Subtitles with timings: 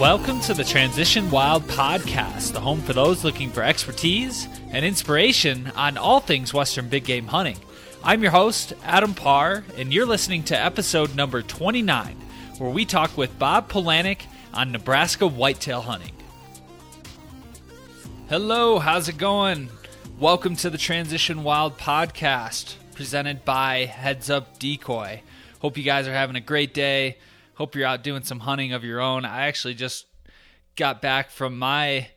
[0.00, 5.70] Welcome to the Transition Wild Podcast, the home for those looking for expertise and inspiration
[5.76, 7.56] on all things Western big game hunting.
[8.02, 12.16] I'm your host, Adam Parr, and you're listening to episode number 29,
[12.58, 16.12] where we talk with Bob Polanic on Nebraska whitetail hunting.
[18.28, 19.68] Hello, how's it going?
[20.18, 25.22] Welcome to the Transition Wild Podcast, presented by Heads Up Decoy.
[25.60, 27.16] Hope you guys are having a great day
[27.56, 29.24] hope you're out doing some hunting of your own.
[29.24, 30.06] I actually just
[30.76, 32.08] got back from my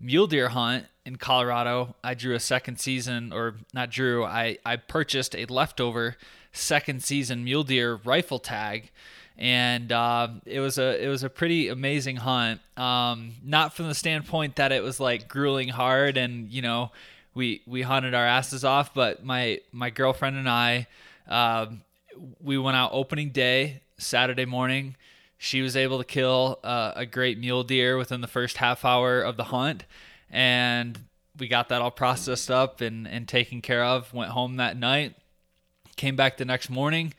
[0.00, 1.94] mule deer hunt in Colorado.
[2.02, 6.16] I drew a second season, or not drew, I, I purchased a leftover
[6.52, 8.90] second season mule deer rifle tag.
[9.38, 12.60] And uh, it was a it was a pretty amazing hunt.
[12.76, 16.92] Um, not from the standpoint that it was like grueling hard and you know
[17.32, 20.88] we we hunted our asses off, but my my girlfriend and I
[21.26, 21.66] uh,
[22.42, 24.96] we went out opening day Saturday morning.
[25.38, 29.22] She was able to kill uh, a great mule deer within the first half hour
[29.22, 29.84] of the hunt,
[30.30, 30.98] and
[31.38, 34.12] we got that all processed up and, and taken care of.
[34.12, 35.14] Went home that night,
[35.96, 37.14] came back the next morning,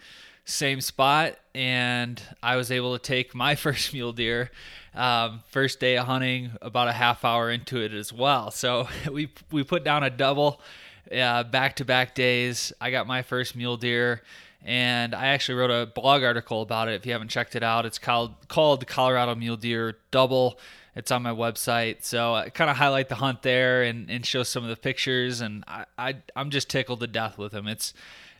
[0.45, 4.51] same spot, and I was able to take my first mule deer.
[4.93, 8.51] Um, first day of hunting, about a half hour into it as well.
[8.51, 10.61] So we we put down a double,
[11.09, 12.71] back to back days.
[12.79, 14.21] I got my first mule deer
[14.63, 16.93] and I actually wrote a blog article about it.
[16.93, 20.59] If you haven't checked it out, it's called called Colorado Mule Deer Double.
[20.95, 24.43] It's on my website, so I kind of highlight the hunt there and, and show
[24.43, 25.39] some of the pictures.
[25.39, 27.67] And I, I I'm just tickled to death with him.
[27.67, 27.93] It's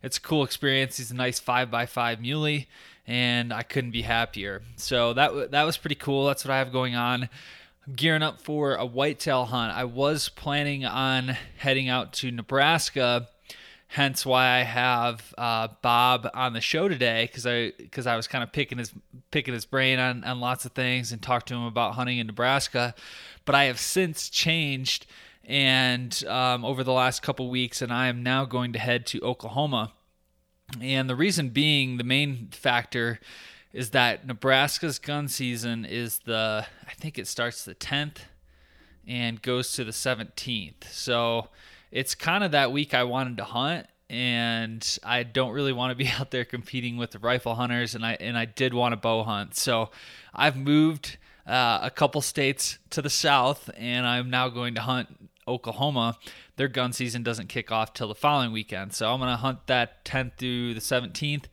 [0.04, 0.98] it's a cool experience.
[0.98, 2.68] He's a nice five by five muley,
[3.08, 4.62] and I couldn't be happier.
[4.76, 6.28] So that that was pretty cool.
[6.28, 7.30] That's what I have going on.
[7.88, 9.76] I'm gearing up for a whitetail hunt.
[9.76, 13.28] I was planning on heading out to Nebraska
[13.91, 18.25] hence why I have uh, Bob on the show today because I because I was
[18.25, 18.94] kind of picking his
[19.31, 22.28] picking his brain on, on lots of things and talked to him about hunting in
[22.28, 22.96] Nebraska,
[23.44, 25.06] but I have since changed
[25.44, 29.22] and um, over the last couple weeks, and I am now going to head to
[29.22, 29.91] Oklahoma,
[30.80, 33.19] and the reason being the main factor
[33.74, 38.19] is that Nebraska's gun season is the I think it starts the 10th
[39.06, 41.50] and goes to the 17th, so
[41.91, 45.96] it's kind of that week I wanted to hunt and I don't really want to
[45.96, 48.97] be out there competing with the rifle hunters and I and I did want to
[48.97, 49.56] bow hunt.
[49.56, 49.90] So
[50.34, 55.30] I've moved uh, a couple states to the south and I'm now going to hunt
[55.47, 56.18] Oklahoma.
[56.57, 58.94] Their gun season doesn't kick off till the following weekend.
[58.94, 61.46] So I'm going to hunt that 10th through the 17th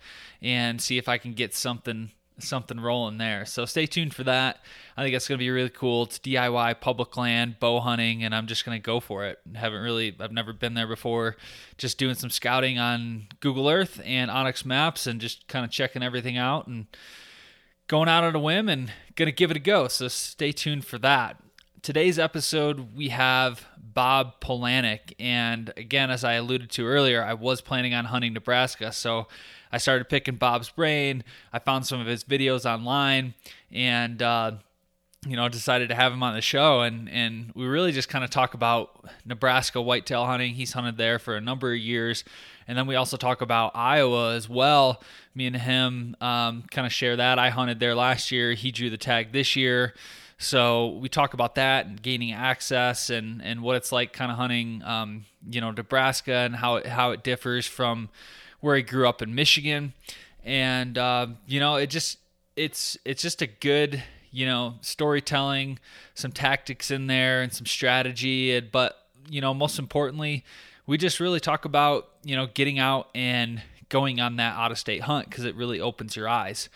[0.42, 3.44] and see if I can get something something rolling there.
[3.44, 4.60] So stay tuned for that.
[4.96, 6.04] I think it's going to be really cool.
[6.04, 9.38] It's DIY public land bow hunting, and I'm just going to go for it.
[9.54, 11.36] haven't really, I've never been there before.
[11.76, 16.02] Just doing some scouting on Google Earth and onX Maps, and just kind of checking
[16.02, 16.86] everything out and
[17.86, 19.88] going out on a whim and going to give it a go.
[19.88, 21.42] So stay tuned for that.
[21.82, 25.14] Today's episode, we have Bob Polanic.
[25.18, 28.90] And again, as I alluded to earlier, I was planning on hunting Nebraska.
[28.92, 29.28] So
[29.70, 31.24] I started picking Bob's brain.
[31.52, 33.34] I found some of his videos online
[33.70, 34.52] and, uh,
[35.26, 36.80] you know, decided to have him on the show.
[36.80, 40.54] And, and we really just kind of talk about Nebraska whitetail hunting.
[40.54, 42.24] He's hunted there for a number of years.
[42.66, 45.02] And then we also talk about Iowa as well.
[45.34, 47.38] Me and him um, kind of share that.
[47.38, 48.54] I hunted there last year.
[48.54, 49.94] He drew the tag this year.
[50.38, 54.38] So we talk about that and gaining access and, and what it's like kind of
[54.38, 58.08] hunting, um, you know, Nebraska and how it, how it differs from
[58.60, 59.92] where he grew up in Michigan,
[60.44, 62.18] and uh, you know, it just
[62.56, 65.78] it's it's just a good you know storytelling,
[66.14, 68.58] some tactics in there, and some strategy.
[68.60, 68.96] But
[69.28, 70.44] you know, most importantly,
[70.86, 74.78] we just really talk about you know getting out and going on that out of
[74.78, 76.68] state hunt because it really opens your eyes.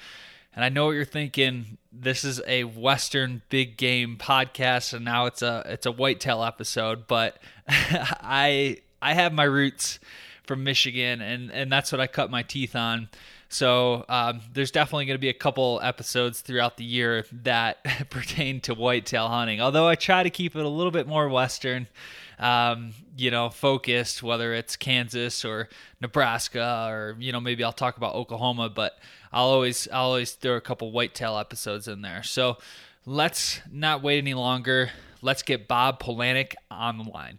[0.55, 1.79] And I know what you're thinking.
[1.91, 7.07] This is a Western big game podcast, and now it's a it's a whitetail episode.
[7.07, 7.39] But
[7.69, 9.99] I I have my roots
[10.45, 13.09] from Michigan, and and that's what I cut my teeth on.
[13.49, 18.61] So um, there's definitely going to be a couple episodes throughout the year that pertain
[18.63, 19.61] to whitetail hunting.
[19.61, 21.87] Although I try to keep it a little bit more western,
[22.39, 24.23] um, you know, focused.
[24.23, 25.69] Whether it's Kansas or
[26.01, 28.99] Nebraska, or you know, maybe I'll talk about Oklahoma, but
[29.33, 32.23] I'll always I'll always throw a couple whitetail episodes in there.
[32.23, 32.59] So
[33.07, 34.91] let's not wait any longer.
[35.23, 37.39] Let's get Bob Polanic on the line.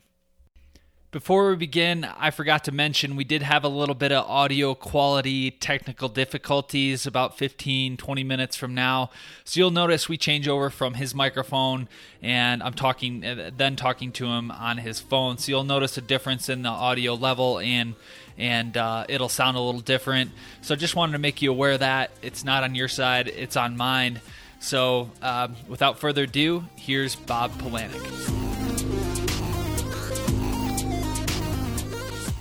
[1.14, 4.74] Before we begin, I forgot to mention we did have a little bit of audio
[4.74, 9.12] quality technical difficulties about 15, 20 minutes from now.
[9.44, 11.88] So you'll notice we change over from his microphone
[12.24, 15.38] and I'm talking, uh, then talking to him on his phone.
[15.38, 17.94] So you'll notice a difference in the audio level and
[18.36, 20.32] and uh, it'll sound a little different.
[20.64, 23.56] So I just wanted to make you aware that it's not on your side, it's
[23.56, 24.20] on mine.
[24.60, 28.02] So um, without further ado, here's Bob Polanic.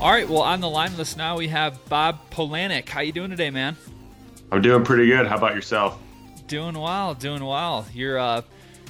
[0.02, 2.88] All right, well, on the line us now we have Bob Polanic.
[2.88, 3.76] How you doing today, man?
[4.50, 5.28] I'm doing pretty good.
[5.28, 5.96] How about yourself?
[6.49, 7.87] Doing well, doing well.
[7.94, 8.43] You're uh,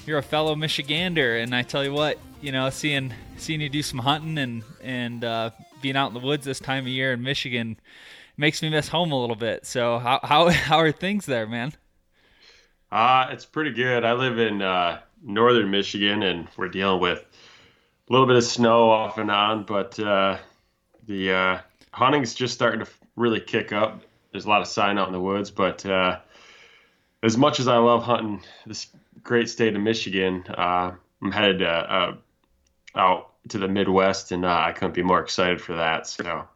[0.06, 3.82] you're a fellow Michigander, and I tell you what, you know, seeing seeing you do
[3.82, 5.50] some hunting and and uh,
[5.82, 7.78] being out in the woods this time of year in Michigan
[8.38, 9.66] makes me miss home a little bit.
[9.66, 11.74] So how how how are things there, man?
[12.90, 14.06] Uh, it's pretty good.
[14.06, 18.88] I live in uh, northern Michigan, and we're dealing with a little bit of snow
[18.88, 20.38] off and on, but uh,
[21.06, 21.58] the uh,
[21.92, 24.02] hunting's just starting to really kick up.
[24.30, 26.20] There's a lot of sign out in the woods, but uh,
[27.22, 28.88] as much as I love hunting this
[29.22, 32.14] great state of Michigan, uh, I'm headed uh, uh,
[32.94, 36.06] out to the Midwest, and uh, I couldn't be more excited for that.
[36.06, 36.48] So.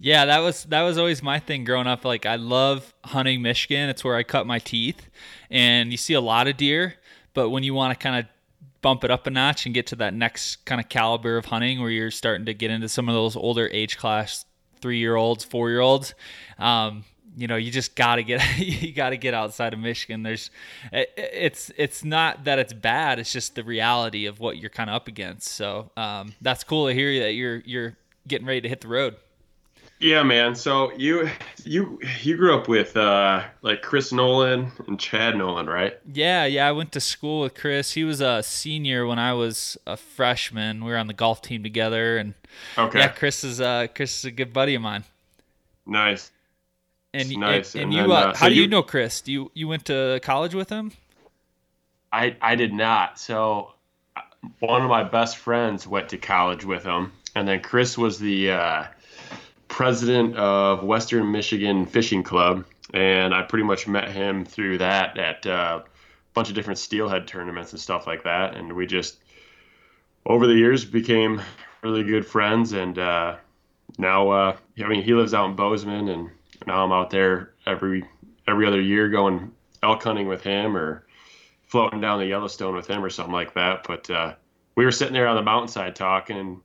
[0.00, 2.04] Yeah, that was that was always my thing growing up.
[2.04, 3.88] Like I love hunting Michigan.
[3.88, 5.10] It's where I cut my teeth,
[5.50, 6.94] and you see a lot of deer.
[7.34, 8.26] But when you want to kind of
[8.80, 11.80] bump it up a notch and get to that next kind of caliber of hunting
[11.80, 14.44] where you're starting to get into some of those older age class
[14.80, 16.14] three year olds, four year olds.
[16.58, 17.04] Um,
[17.36, 20.22] you know, you just gotta get you gotta get outside of Michigan.
[20.22, 20.50] There's,
[20.92, 23.18] it, it's it's not that it's bad.
[23.18, 25.48] It's just the reality of what you're kind of up against.
[25.48, 27.96] So um, that's cool to hear that you're you're
[28.26, 29.16] getting ready to hit the road.
[30.00, 30.54] Yeah, man.
[30.54, 31.28] So you
[31.64, 35.98] you you grew up with uh like Chris Nolan and Chad Nolan, right?
[36.12, 36.68] Yeah, yeah.
[36.68, 37.92] I went to school with Chris.
[37.92, 40.84] He was a senior when I was a freshman.
[40.84, 42.34] We were on the golf team together, and
[42.76, 43.00] okay.
[43.00, 45.02] Yeah, Chris is uh Chris is a good buddy of mine.
[45.84, 46.30] Nice.
[47.12, 47.74] And nice.
[47.74, 49.20] And, and, and you, then, uh, how so do you, you know Chris?
[49.20, 50.92] Do you you went to college with him?
[52.12, 53.18] I I did not.
[53.18, 53.72] So
[54.14, 54.20] uh,
[54.60, 58.52] one of my best friends went to college with him, and then Chris was the.
[59.68, 65.46] President of Western Michigan Fishing Club, and I pretty much met him through that at
[65.46, 65.88] uh, a
[66.34, 68.56] bunch of different steelhead tournaments and stuff like that.
[68.56, 69.18] And we just,
[70.26, 71.40] over the years, became
[71.82, 72.72] really good friends.
[72.72, 73.36] And uh,
[73.98, 76.30] now, uh, I mean, he lives out in Bozeman, and
[76.66, 78.04] now I'm out there every
[78.46, 81.06] every other year going elk hunting with him or
[81.66, 83.84] floating down the Yellowstone with him or something like that.
[83.86, 84.34] But uh,
[84.74, 86.62] we were sitting there on the mountainside talking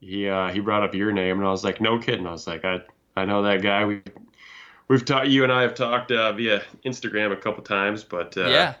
[0.00, 2.26] he uh, he brought up your name, and I was like, no kidding.
[2.26, 2.80] I was like, I
[3.16, 3.84] I know that guy.
[3.84, 4.02] We
[4.88, 5.28] we've talked.
[5.28, 8.74] You and I have talked uh, via Instagram a couple times, but uh, yeah,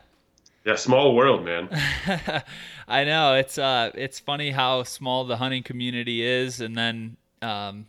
[0.64, 1.68] yeah, small world, man.
[2.88, 7.86] I know it's uh it's funny how small the hunting community is, and then um,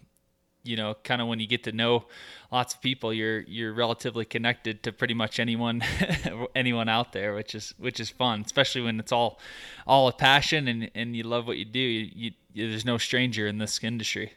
[0.63, 2.05] you know, kind of when you get to know
[2.51, 5.81] lots of people, you're you're relatively connected to pretty much anyone
[6.55, 9.39] anyone out there, which is which is fun, especially when it's all
[9.87, 11.79] all a passion and and you love what you do.
[11.79, 14.33] You, you, there's no stranger in this industry.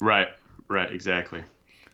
[0.00, 0.28] Right,
[0.68, 1.42] right, exactly.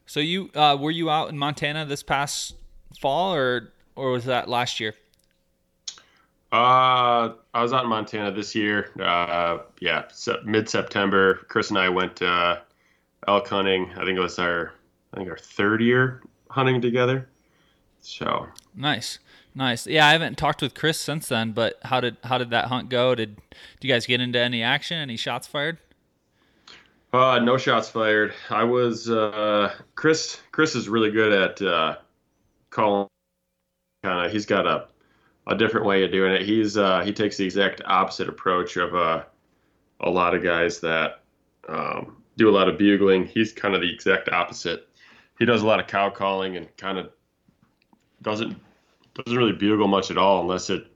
[0.07, 2.55] So you uh, were you out in Montana this past
[3.01, 4.95] fall, or or was that last year?
[6.55, 8.93] Uh, I was out in Montana this year.
[9.01, 10.05] Uh, yeah,
[10.45, 11.41] mid September.
[11.49, 12.61] Chris and I went uh,
[13.27, 13.91] elk hunting.
[13.97, 14.73] I think it was our,
[15.13, 17.29] I think our third year hunting together.
[18.03, 18.47] So
[18.77, 19.19] nice,
[19.57, 19.85] nice.
[19.89, 21.51] Yeah, I haven't talked with Chris since then.
[21.51, 23.17] But how did how did that hunt go?
[23.17, 23.35] Did
[23.81, 24.97] do you guys get into any action?
[24.97, 25.79] Any shots fired?
[27.13, 28.33] Uh, no shots fired.
[28.49, 30.41] I was uh, Chris.
[30.53, 31.97] Chris is really good at uh,
[32.71, 33.09] calling.
[34.05, 34.87] Kind of, he's got a
[35.47, 36.43] a different way of doing it.
[36.43, 39.25] He's uh, he takes the exact opposite approach of uh,
[40.01, 41.23] a lot of guys that
[41.69, 43.27] um, do a lot of bugling.
[43.27, 44.89] He's kind of the exact opposite.
[45.39, 47.11] He does a lot of cow calling and kind of
[48.23, 48.57] doesn't
[49.15, 50.87] doesn't really bugle much at all unless it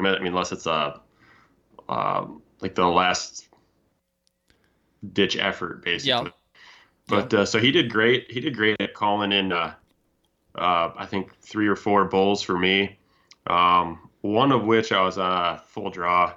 [0.00, 1.00] I mean, unless it's a
[1.88, 3.48] um, like the last
[5.12, 6.26] ditch effort basically.
[6.26, 6.30] Yeah.
[7.06, 8.30] But uh, so he did great.
[8.30, 9.52] He did great at calling in.
[9.52, 9.74] Uh,
[10.54, 12.98] uh, I think three or four bulls for me
[13.48, 16.34] um, one of which I was a full draw.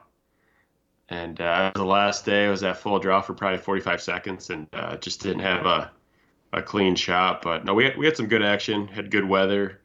[1.09, 4.67] And uh, the last day, I was at full draw for probably 45 seconds and
[4.73, 5.91] uh, just didn't have a,
[6.53, 7.41] a clean shot.
[7.41, 9.81] But no, we had, we had some good action, had good weather.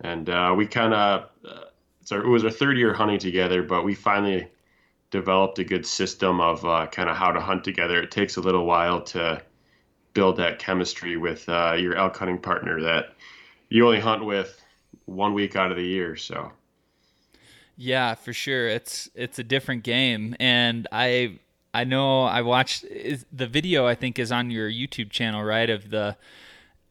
[0.00, 1.64] And uh, we kind of, uh,
[2.10, 4.48] it was our third year hunting together, but we finally
[5.10, 8.02] developed a good system of uh, kind of how to hunt together.
[8.02, 9.42] It takes a little while to
[10.14, 13.14] build that chemistry with uh, your elk hunting partner that
[13.68, 14.63] you only hunt with
[15.06, 16.16] one week out of the year.
[16.16, 16.52] So.
[17.76, 18.68] Yeah, for sure.
[18.68, 21.38] It's it's a different game, and I
[21.72, 23.86] I know I watched the video.
[23.86, 25.68] I think is on your YouTube channel, right?
[25.68, 26.16] Of the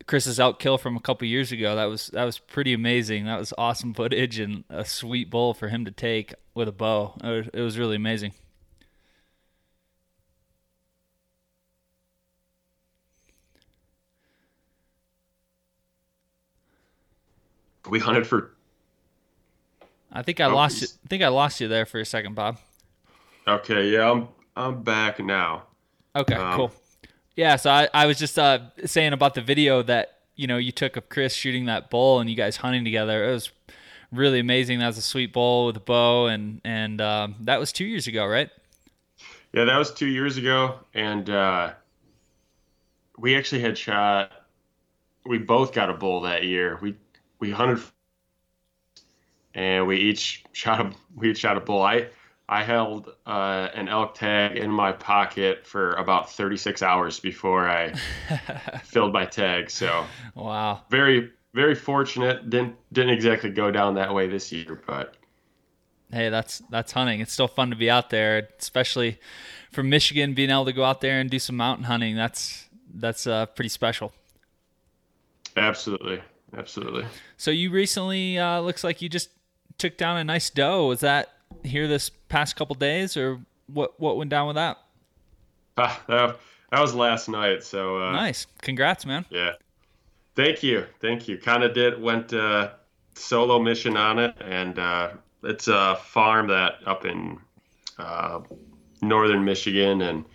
[0.08, 1.76] Chris's elk kill from a couple years ago.
[1.76, 3.26] That was that was pretty amazing.
[3.26, 7.14] That was awesome footage and a sweet bull for him to take with a bow.
[7.24, 8.34] It was, it was really amazing.
[17.90, 18.52] We hunted for.
[20.12, 20.88] I think I oh, lost you.
[21.06, 22.60] I think I lost you there for a second, Bob.
[23.48, 25.64] Okay, yeah, I'm I'm back now.
[26.16, 26.72] Okay, um, cool.
[27.36, 30.72] Yeah, so I, I was just uh, saying about the video that you know you
[30.72, 33.28] took of Chris shooting that bull and you guys hunting together.
[33.28, 33.52] It was
[34.12, 34.80] really amazing.
[34.80, 38.08] That was a sweet bull with a bow, and and um, that was two years
[38.08, 38.50] ago, right?
[39.54, 41.74] Yeah, that was two years ago, and uh,
[43.18, 44.32] we actually had shot.
[45.26, 46.78] We both got a bull that year.
[46.82, 46.96] We
[47.44, 47.84] we hunted,
[49.54, 51.82] and we each shot a we each shot a bull.
[51.82, 52.08] I
[52.48, 57.94] I held uh, an elk tag in my pocket for about 36 hours before I
[58.86, 59.70] filled my tag.
[59.70, 62.50] So wow, very very fortunate.
[62.50, 65.18] Didn't didn't exactly go down that way this year, but
[66.14, 67.20] hey, that's that's hunting.
[67.20, 69.20] It's still fun to be out there, especially
[69.74, 72.16] from Michigan, being able to go out there and do some mountain hunting.
[72.16, 74.14] That's that's uh, pretty special.
[75.58, 76.22] Absolutely,
[76.58, 77.06] absolutely.
[77.38, 79.30] So you recently uh, looks like you just
[79.78, 80.88] took down a nice doe.
[80.88, 81.30] Was that
[81.64, 84.00] here this past couple days, or what?
[84.00, 84.78] What went down with that?
[85.78, 86.40] Uh, that,
[86.72, 87.64] that was last night.
[87.64, 88.48] So uh, nice.
[88.62, 89.26] Congrats, man.
[89.30, 89.54] Yeah.
[90.36, 90.86] Thank you.
[91.00, 91.38] Thank you.
[91.38, 92.72] Kind of did went uh,
[93.16, 95.12] solo mission on it, and uh,
[95.44, 97.40] it's a farm that up in
[98.00, 98.40] uh,
[99.02, 100.26] northern Michigan, and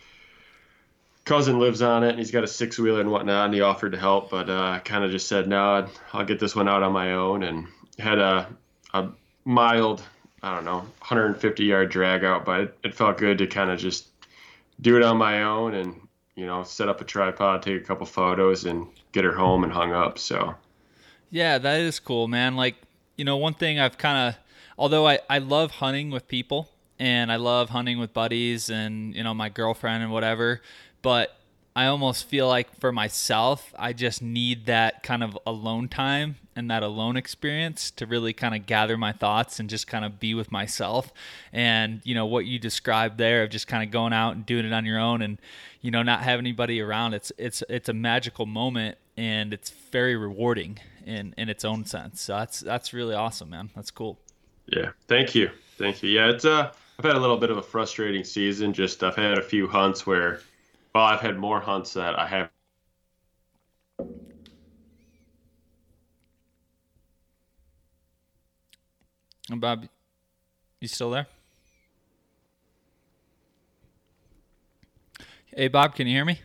[1.28, 3.92] cousin lives on it, and he's got a six wheeler and whatnot, and he offered
[3.92, 6.92] to help, but uh, kind of just said no, I'll get this one out on
[6.92, 7.66] my own, and
[7.98, 8.48] had a
[8.94, 9.08] a
[9.44, 10.02] mild
[10.42, 13.78] I don't know, 150 yard drag out, but it, it felt good to kind of
[13.78, 14.08] just
[14.80, 16.00] do it on my own and,
[16.36, 19.72] you know, set up a tripod, take a couple photos and get her home and
[19.72, 20.18] hung up.
[20.18, 20.54] So,
[21.30, 22.54] yeah, that is cool, man.
[22.54, 22.76] Like,
[23.16, 24.40] you know, one thing I've kind of,
[24.78, 26.68] although I, I love hunting with people
[27.00, 30.60] and I love hunting with buddies and, you know, my girlfriend and whatever,
[31.08, 31.38] but
[31.74, 36.70] I almost feel like for myself, I just need that kind of alone time and
[36.70, 40.34] that alone experience to really kind of gather my thoughts and just kind of be
[40.34, 41.10] with myself.
[41.50, 44.66] And, you know, what you described there of just kind of going out and doing
[44.66, 45.38] it on your own and,
[45.80, 47.14] you know, not having anybody around.
[47.14, 52.20] It's, it's, it's a magical moment and it's very rewarding in, in its own sense.
[52.20, 53.70] So that's, that's really awesome, man.
[53.74, 54.18] That's cool.
[54.66, 54.90] Yeah.
[55.06, 55.48] Thank you.
[55.78, 56.10] Thank you.
[56.10, 56.28] Yeah.
[56.28, 58.74] It's, uh, I've had a little bit of a frustrating season.
[58.74, 60.42] Just I've had a few hunts where,
[60.94, 62.50] well, I've had more hunts that I have.
[69.50, 69.88] Bob,
[70.80, 71.26] you still there?
[75.46, 76.40] Hey, Bob, can you hear me?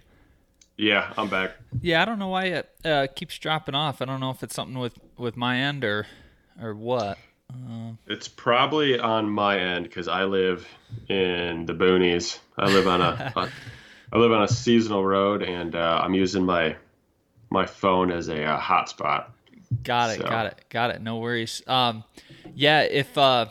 [0.78, 1.52] Yeah, I'm back.
[1.82, 4.02] Yeah, I don't know why it uh, keeps dropping off.
[4.02, 6.08] I don't know if it's something with with my end or
[6.62, 7.18] or what.
[7.52, 10.68] Uh, it's probably on my end because I live
[11.10, 12.40] in the boonies.
[12.58, 13.50] I live on a, a
[14.14, 16.76] I live on a seasonal road, and uh, I'm using my
[17.50, 19.26] my phone as a uh, hotspot.
[19.84, 20.22] Got it.
[20.22, 20.28] So.
[20.28, 20.66] Got it.
[20.70, 21.02] Got it.
[21.02, 21.64] No worries.
[21.66, 22.04] Um,
[22.54, 23.48] yeah, if uh,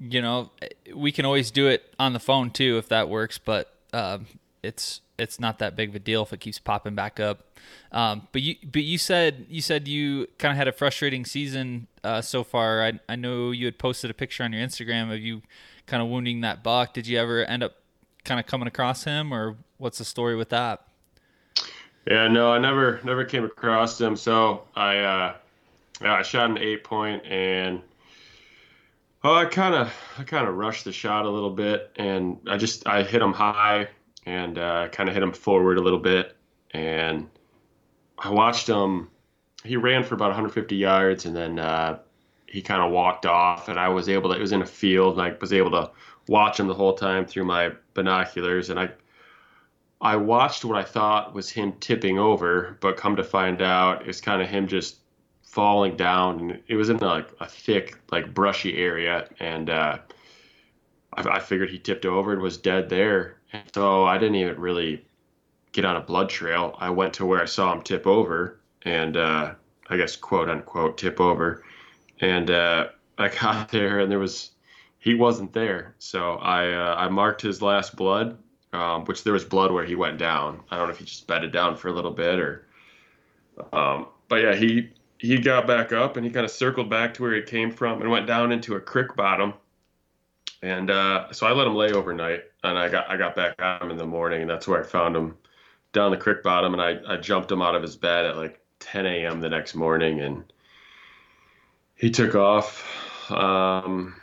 [0.00, 0.50] you know,
[0.92, 4.26] we can always do it on the phone too if that works, but um,
[4.64, 7.44] it's it's not that big of a deal if it keeps popping back up.
[7.92, 11.86] Um, but you but you said you said you kind of had a frustrating season
[12.02, 12.82] uh, so far.
[12.82, 15.42] I I know you had posted a picture on your Instagram of you
[15.86, 16.94] kind of wounding that buck.
[16.94, 17.76] Did you ever end up
[18.24, 20.86] kind of coming across him, or what's the story with that?
[22.06, 24.16] Yeah, no, I never never came across him.
[24.16, 25.34] So I uh,
[26.02, 27.80] I shot an eight point and
[29.22, 32.58] oh, I kind of I kind of rushed the shot a little bit and I
[32.58, 33.88] just I hit him high
[34.26, 36.36] and uh, kind of hit him forward a little bit
[36.72, 37.28] and
[38.18, 39.08] I watched him.
[39.64, 41.98] He ran for about 150 yards and then uh,
[42.46, 44.36] he kind of walked off and I was able to.
[44.36, 45.90] It was in a field and I was able to
[46.28, 48.90] watch him the whole time through my binoculars and I
[50.04, 54.20] I watched what I thought was him tipping over, but come to find out it's
[54.20, 54.98] kind of him just
[55.42, 56.40] falling down.
[56.40, 59.98] And it was in like a thick, like brushy area, and uh,
[61.14, 63.38] I, I figured he tipped over and was dead there.
[63.52, 65.06] And so I didn't even really
[65.72, 66.76] get on a blood trail.
[66.78, 69.54] I went to where I saw him tip over, and uh,
[69.88, 71.64] I guess quote unquote tip over,
[72.20, 74.50] and uh, I got there and there was
[75.04, 75.94] he wasn't there.
[75.98, 78.38] So I uh, I marked his last blood
[78.74, 80.60] um, which there was blood where he went down.
[80.70, 82.66] I don't know if he just bedded down for a little bit or,
[83.72, 87.22] um, but yeah, he he got back up and he kind of circled back to
[87.22, 89.54] where he came from and went down into a creek bottom.
[90.60, 93.82] And uh, so I let him lay overnight, and I got I got back on
[93.82, 95.36] him in the morning, and that's where I found him
[95.92, 98.60] down the creek bottom, and I, I jumped him out of his bed at like
[98.80, 99.40] 10 a.m.
[99.40, 100.42] the next morning, and
[101.94, 103.30] he took off.
[103.30, 104.16] Um,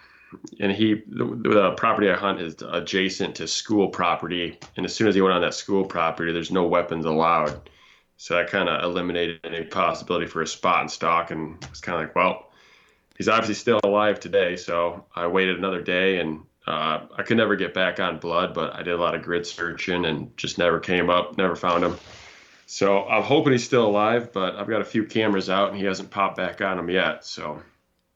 [0.60, 5.08] and he the, the, property I hunt is adjacent to school property, and as soon
[5.08, 7.70] as he went on that school property, there's no weapons allowed.
[8.18, 12.00] So that kind of eliminated any possibility for a spot and stalk, and it's kind
[12.00, 12.52] of like, well,
[13.18, 14.56] he's obviously still alive today.
[14.56, 18.76] So I waited another day, and uh, I could never get back on blood, but
[18.76, 21.98] I did a lot of grid searching and just never came up, never found him.
[22.68, 25.86] So I'm hoping he's still alive, but I've got a few cameras out, and he
[25.86, 27.26] hasn't popped back on him yet.
[27.26, 27.62] So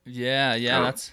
[0.05, 1.11] yeah, yeah, that's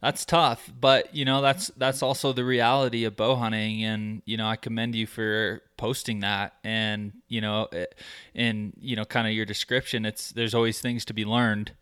[0.00, 4.36] that's tough, but you know that's that's also the reality of bow hunting, and you
[4.36, 7.68] know I commend you for posting that, and you know,
[8.32, 11.72] in you know kind of your description, it's there's always things to be learned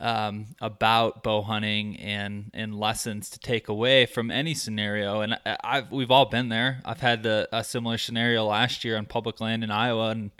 [0.00, 5.92] um, about bow hunting and and lessons to take away from any scenario, and I've
[5.92, 6.80] we've all been there.
[6.84, 10.32] I've had the a similar scenario last year on public land in Iowa, and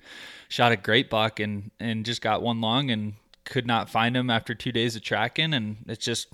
[0.48, 4.30] shot a great buck and and just got one long and could not find him
[4.30, 6.26] after two days of tracking, and it's just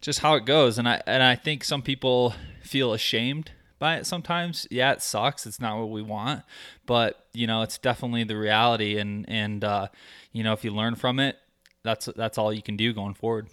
[0.00, 0.78] just how it goes.
[0.78, 4.66] And I and I think some people feel ashamed by it sometimes.
[4.70, 5.46] Yeah, it sucks.
[5.46, 6.42] It's not what we want,
[6.86, 8.98] but you know, it's definitely the reality.
[8.98, 9.88] And and uh,
[10.32, 11.36] you know, if you learn from it,
[11.82, 13.48] that's that's all you can do going forward.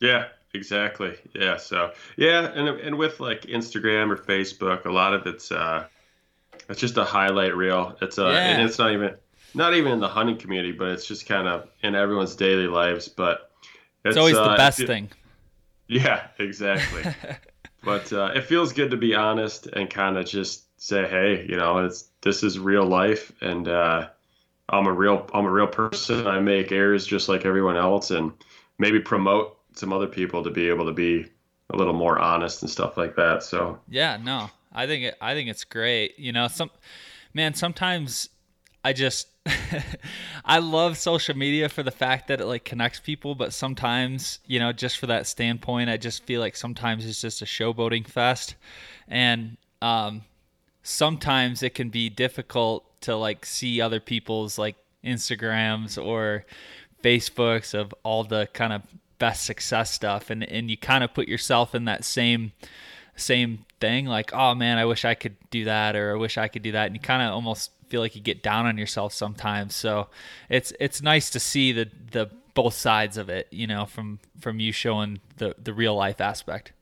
[0.00, 1.14] Yeah, exactly.
[1.34, 1.56] Yeah.
[1.56, 5.86] So yeah, and and with like Instagram or Facebook, a lot of it's uh,
[6.68, 7.96] it's just a highlight reel.
[8.00, 8.48] It's uh, yeah.
[8.48, 9.14] and it's not even
[9.54, 13.08] not even in the hunting community, but it's just kind of in everyone's daily lives.
[13.08, 13.50] But
[14.04, 15.10] it's, it's always uh, the best it, thing.
[15.88, 17.02] Yeah, exactly.
[17.84, 21.56] but uh, it feels good to be honest and kind of just say, hey, you
[21.56, 24.08] know, it's this is real life, and uh,
[24.68, 26.26] I'm a real I'm a real person.
[26.26, 28.32] I make errors just like everyone else, and
[28.78, 31.26] maybe promote some other people to be able to be
[31.70, 33.42] a little more honest and stuff like that.
[33.42, 36.18] So yeah, no, I think it, I think it's great.
[36.18, 36.70] You know, some
[37.34, 38.28] man, sometimes
[38.84, 39.28] I just
[40.44, 44.58] I love social media for the fact that it like connects people, but sometimes, you
[44.60, 48.54] know, just for that standpoint, I just feel like sometimes it's just a showboating fest.
[49.08, 50.22] And um
[50.82, 56.44] sometimes it can be difficult to like see other people's like Instagrams or
[57.02, 58.82] Facebooks of all the kind of
[59.18, 62.52] best success stuff and and you kind of put yourself in that same
[63.14, 66.48] same thing like oh man I wish I could do that or I wish I
[66.48, 69.12] could do that and you kind of almost feel like you get down on yourself
[69.12, 69.74] sometimes.
[69.74, 70.08] So
[70.48, 74.60] it's it's nice to see the the both sides of it, you know, from from
[74.60, 76.72] you showing the the real life aspect.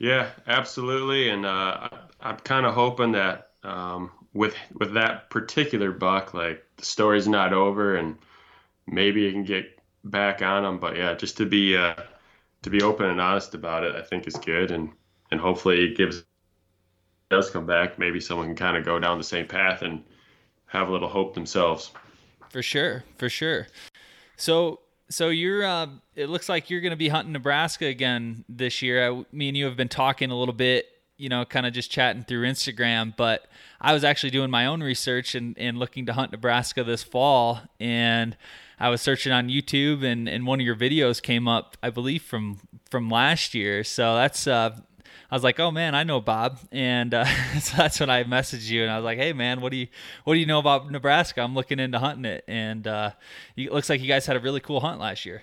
[0.00, 1.88] Yeah, absolutely, and uh,
[2.20, 7.52] I'm kind of hoping that um, with with that particular buck, like the story's not
[7.52, 8.18] over, and
[8.88, 10.80] maybe you can get back on them.
[10.80, 11.94] But yeah, just to be uh,
[12.62, 14.90] to be open and honest about it, I think is good, and
[15.30, 16.24] and hopefully it gives
[17.30, 17.96] does come back.
[17.96, 20.02] Maybe someone can kind of go down the same path and
[20.68, 21.90] have a little hope themselves.
[22.50, 23.66] For sure, for sure.
[24.36, 25.64] So, so you're.
[25.64, 29.10] Uh, it looks like you're going to be hunting Nebraska again this year.
[29.10, 30.86] I, me and you have been talking a little bit.
[31.16, 33.48] You know, kind of just chatting through Instagram, but
[33.80, 37.60] I was actually doing my own research and, and looking to hunt Nebraska this fall.
[37.80, 38.36] And
[38.78, 42.22] I was searching on YouTube, and, and one of your videos came up, I believe
[42.22, 43.82] from from last year.
[43.82, 44.76] So that's uh,
[45.30, 47.24] I was like, oh man, I know Bob, and uh,
[47.60, 49.88] so that's when I messaged you, and I was like, hey man, what do you
[50.24, 51.42] what do you know about Nebraska?
[51.42, 53.10] I'm looking into hunting it, and uh,
[53.56, 55.42] it looks like you guys had a really cool hunt last year.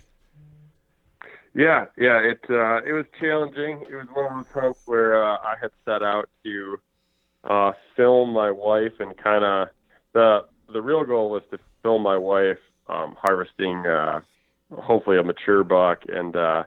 [1.54, 3.86] Yeah, yeah, it uh, it was challenging.
[3.90, 6.80] It was one of those hunts where uh, I had set out to
[7.44, 9.70] uh, film my wife, and kind of
[10.14, 12.58] the the real goal was to film my wife
[12.90, 14.22] um, harvesting, uh,
[14.74, 16.64] hopefully a mature buck, and uh,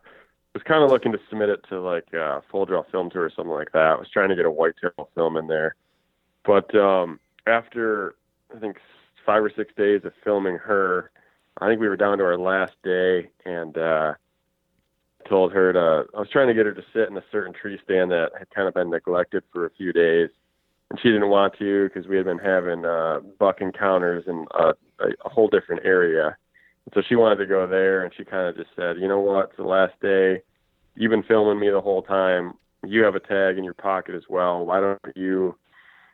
[0.58, 3.30] was kind of looking to submit it to like uh, Full Draw Film Tour or
[3.30, 3.78] something like that.
[3.78, 5.76] I was trying to get a whitetail film in there,
[6.44, 8.16] but um, after
[8.54, 8.78] I think
[9.24, 11.12] five or six days of filming her,
[11.60, 14.14] I think we were down to our last day, and uh,
[15.28, 16.06] told her to.
[16.16, 18.50] I was trying to get her to sit in a certain tree stand that had
[18.50, 20.28] kind of been neglected for a few days,
[20.90, 24.70] and she didn't want to because we had been having uh, buck encounters in a,
[24.98, 26.36] a, a whole different area.
[26.94, 29.50] so she wanted to go there, and she kind of just said, "You know what?
[29.50, 30.42] It's the last day
[30.98, 32.54] you've been filming me the whole time.
[32.87, 34.64] You have a tag in your pocket as well.
[34.64, 35.56] Why don't you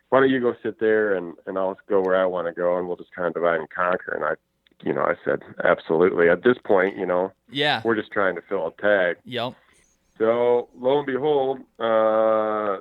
[0.09, 2.77] why don't you go sit there and and I'll go where I want to go
[2.77, 4.13] and we'll just kind of divide and conquer.
[4.13, 4.33] And I
[4.83, 6.29] you know, I said absolutely.
[6.29, 9.17] At this point, you know, yeah, we're just trying to fill a tag.
[9.25, 9.53] Yep.
[10.17, 12.77] So lo and behold, uh,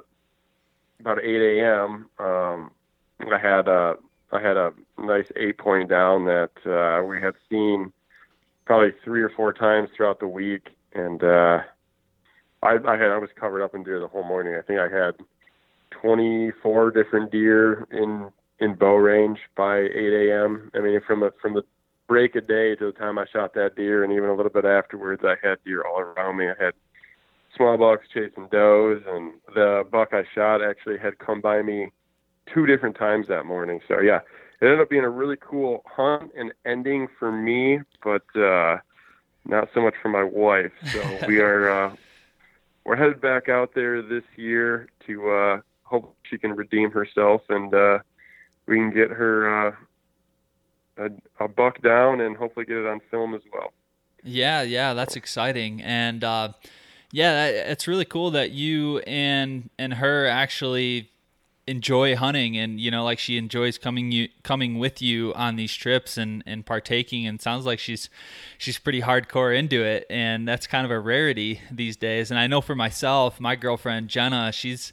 [1.01, 2.71] about 8 a.m., um,
[3.21, 3.97] I had a
[4.33, 7.93] I had a nice eight point down that uh, we had seen
[8.65, 11.61] probably three or four times throughout the week, and uh,
[12.65, 14.55] I, I had I was covered up in deer the whole morning.
[14.55, 15.15] I think I had
[15.91, 20.71] 24 different deer in in bow range by 8 a.m.
[20.75, 21.63] I mean, from the from the
[22.09, 24.65] break of day to the time I shot that deer, and even a little bit
[24.65, 26.49] afterwards, I had deer all around me.
[26.49, 26.75] I had
[27.55, 31.93] small bucks chasing does, and the buck I shot actually had come by me
[32.53, 33.81] two different times that morning.
[33.89, 34.21] So yeah,
[34.61, 38.79] it ended up being a really cool hunt and ending for me, but uh,
[39.45, 40.73] not so much for my wife.
[40.93, 41.97] So we are uh,
[42.85, 47.75] we're headed back out there this year to uh, hope she can redeem herself and
[47.75, 47.99] uh,
[48.67, 49.73] we can get her uh,
[50.97, 51.11] a,
[51.45, 53.73] a buck down and hopefully get it on film as well.
[54.23, 56.53] Yeah, yeah, that's exciting, and uh,
[57.13, 61.11] yeah, it's really cool that you and and her actually
[61.67, 65.75] enjoy hunting and you know like she enjoys coming you coming with you on these
[65.75, 68.11] trips and and partaking and sounds like she's
[68.59, 70.07] she's pretty hardcore into it.
[70.11, 72.31] And that's kind of a rarity these days.
[72.31, 74.93] And I know for myself my girlfriend Jenna she's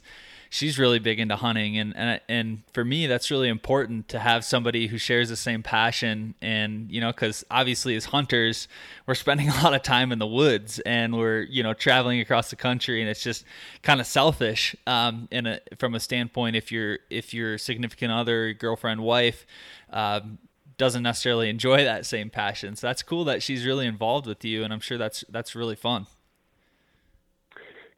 [0.52, 1.78] she's really big into hunting.
[1.78, 5.62] And, and and for me that's really important to have somebody who shares the same
[5.62, 8.68] passion and you know cuz obviously as hunters
[9.06, 12.50] we're spending a lot of time in the woods and we're you know traveling across
[12.50, 13.44] the country and it's just
[13.82, 18.52] kind of selfish um in a from a standpoint if your if your significant other
[18.52, 19.46] girlfriend wife
[19.90, 20.38] um,
[20.76, 22.74] doesn't necessarily enjoy that same passion.
[22.76, 25.76] So that's cool that she's really involved with you and I'm sure that's that's really
[25.76, 26.06] fun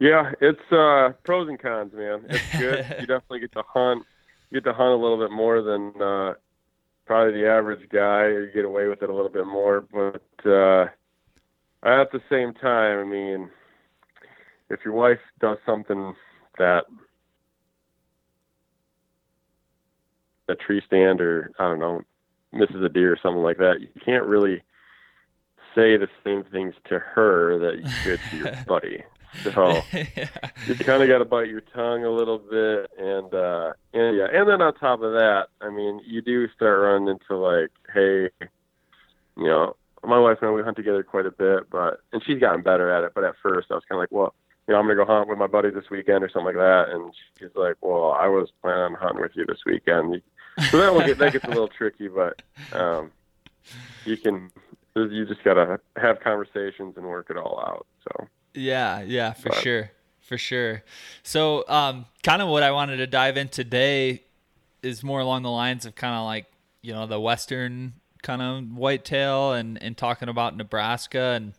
[0.04, 2.26] yeah, it's uh, pros and cons, man.
[2.28, 2.84] It's good.
[3.00, 4.04] you definitely get to hunt.
[4.50, 6.34] You get to hunt a little bit more than uh,
[7.06, 9.80] probably the average guy, or you get away with it a little bit more.
[9.80, 10.88] But uh,
[11.82, 13.48] at the same time, I mean,
[14.68, 16.14] if your wife does something
[16.58, 16.84] that
[20.48, 22.02] a tree stand or I don't know
[22.52, 24.62] misses a deer or something like that, you can't really
[25.74, 29.02] say the same things to her that you could to your buddy.
[29.42, 30.28] So yeah.
[30.66, 34.26] you kind of got to bite your tongue a little bit, and uh, and yeah,
[34.32, 38.30] and then on top of that, I mean, you do start running into like, hey,
[39.36, 42.40] you know, my wife and I we hunt together quite a bit, but and she's
[42.40, 43.12] gotten better at it.
[43.14, 44.34] But at first, I was kind of like, well,
[44.66, 46.90] you know, I'm gonna go hunt with my buddies this weekend or something like that,
[46.90, 50.22] and she's like, well, I was planning on hunting with you this weekend.
[50.70, 52.40] So that will get that gets a little tricky, but
[52.72, 53.10] um,
[54.04, 54.50] you can
[54.94, 57.86] you just gotta have conversations and work it all out.
[58.04, 58.28] So.
[58.54, 59.58] Yeah, yeah, for but.
[59.58, 59.90] sure.
[60.20, 60.82] For sure.
[61.22, 64.22] So, um, kind of what I wanted to dive in today
[64.82, 66.46] is more along the lines of kind of like,
[66.80, 71.52] you know, the Western kind of whitetail and, and talking about Nebraska and,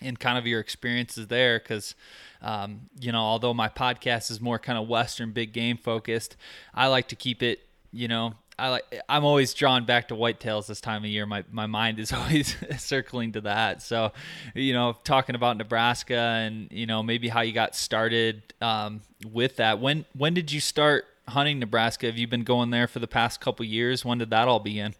[0.00, 1.60] and kind of your experiences there.
[1.60, 1.94] Cause,
[2.40, 6.36] um, you know, although my podcast is more kind of Western big game focused,
[6.74, 10.66] I like to keep it, you know, I like I'm always drawn back to whitetails
[10.66, 11.24] this time of year.
[11.24, 13.82] My my mind is always circling to that.
[13.82, 14.12] So,
[14.54, 19.00] you know, talking about Nebraska and you know maybe how you got started um,
[19.32, 19.80] with that.
[19.80, 22.06] When when did you start hunting Nebraska?
[22.06, 24.04] Have you been going there for the past couple years?
[24.04, 24.94] When did that all begin?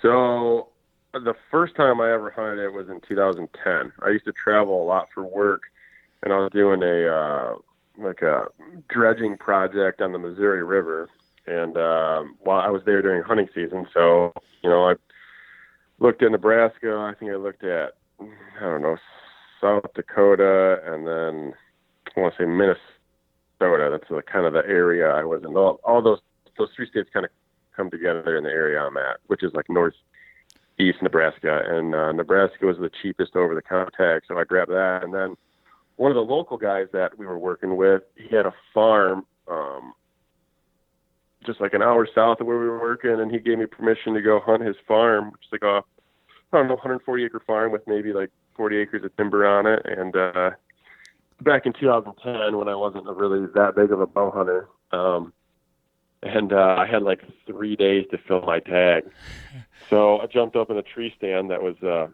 [0.00, 0.68] So,
[1.12, 3.92] the first time I ever hunted it was in 2010.
[4.00, 5.62] I used to travel a lot for work,
[6.22, 7.54] and I was doing a uh,
[7.98, 8.46] like a
[8.88, 11.10] dredging project on the Missouri River
[11.46, 14.94] and um, while I was there during hunting season, so you know I
[15.98, 16.94] looked at Nebraska.
[16.96, 18.96] I think I looked at I don't know
[19.60, 21.54] South Dakota, and then
[22.16, 22.78] I want to say Minnesota.
[23.60, 25.56] That's the, kind of the area I was in.
[25.56, 26.18] All, all those
[26.58, 27.30] those three states kind of
[27.76, 31.62] come together in the area I'm at, which is like northeast Nebraska.
[31.66, 35.02] And uh, Nebraska was the cheapest over the counter tag, so I grabbed that.
[35.02, 35.36] And then
[35.96, 39.94] one of the local guys that we were working with, he had a farm um,
[41.44, 44.14] just like an hour south of where we were working, and he gave me permission
[44.14, 45.82] to go hunt his farm, which is like a
[46.52, 49.86] I don't know 140 acre farm with maybe like 40 acres of timber on it.
[49.86, 50.50] And uh,
[51.40, 55.32] back in 2010, when I wasn't really that big of a bow hunter, um,
[56.22, 59.04] and uh, I had like three days to fill my tag,
[59.90, 62.08] so I jumped up in a tree stand that was uh,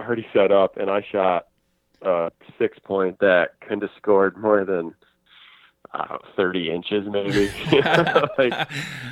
[0.00, 1.46] already set up, and I shot
[2.02, 4.94] uh, six point that kind of scored more than
[5.92, 7.50] uh, 30 inches maybe.
[8.38, 8.52] Like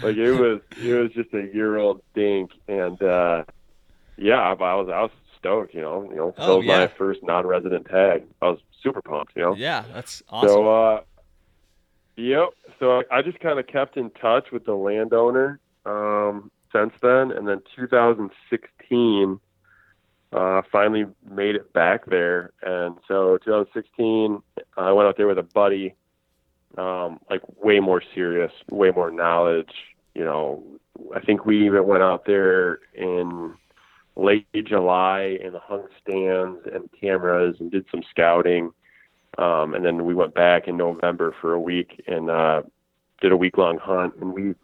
[0.02, 2.50] like it was it was just a year old dink.
[2.68, 3.44] And uh
[4.16, 6.80] yeah I, I was I was stoked you know you know oh, filled yeah.
[6.80, 8.24] my first non-resident tag.
[8.40, 9.54] I was super pumped you know.
[9.54, 10.48] Yeah that's awesome.
[10.48, 11.00] so uh
[12.16, 12.48] yep.
[12.78, 17.30] So I just kind of kept in touch with the landowner um since then.
[17.30, 19.40] And then 2016
[20.32, 22.52] uh, finally made it back there.
[22.62, 24.42] And so 2016,
[24.76, 25.94] I went out there with a buddy
[26.78, 29.72] um, like way more serious, way more knowledge.
[30.14, 30.62] You know,
[31.14, 33.54] I think we even went out there in
[34.16, 38.70] late July and hung stands and cameras and did some scouting.
[39.38, 42.62] Um, and then we went back in November for a week and uh,
[43.20, 44.14] did a week long hunt.
[44.20, 44.54] And we,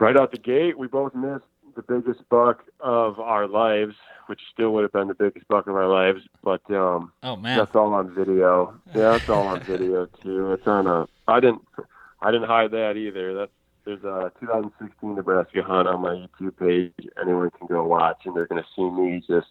[0.00, 3.94] right out the gate, we both missed the biggest buck of our lives,
[4.26, 6.22] which still would have been the biggest buck of our lives.
[6.42, 8.74] But um, oh man, that's all on video.
[8.94, 10.52] Yeah, that's all on video too.
[10.52, 11.06] It's on a.
[11.28, 11.62] I didn't.
[12.22, 13.34] I didn't hide that either.
[13.34, 13.52] That's
[13.84, 17.08] there's a 2016 Nebraska hunt on my YouTube page.
[17.20, 19.48] Anyone can go watch, and they're going to see me just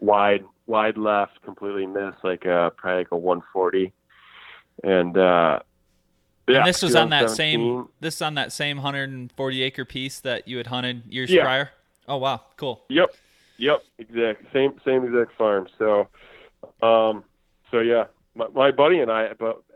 [0.00, 3.92] wide, wide left, completely miss like a probably like a 140,
[4.82, 5.60] and uh,
[6.46, 6.58] yeah.
[6.58, 7.88] And this was on that same.
[8.00, 11.42] This is on that same 140 acre piece that you had hunted years yeah.
[11.42, 11.70] prior.
[12.06, 12.84] Oh wow, cool.
[12.88, 13.14] Yep,
[13.58, 15.68] yep, exact same same exact farm.
[15.78, 16.08] So,
[16.82, 17.24] um,
[17.70, 18.04] so yeah,
[18.34, 19.30] my, my buddy and I,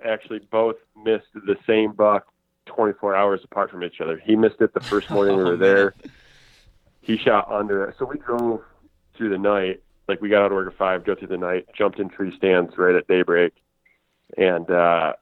[0.04, 2.26] actually both missed the same buck
[2.66, 4.20] 24 hours apart from each other.
[4.24, 5.94] He missed it the first morning we were oh, there.
[7.00, 7.96] He shot under it.
[7.98, 8.62] So we drove
[9.16, 9.82] through the night.
[10.06, 12.34] Like we got out of work at five, go through the night, jumped in tree
[12.36, 13.52] stands right at daybreak,
[14.38, 15.12] and uh,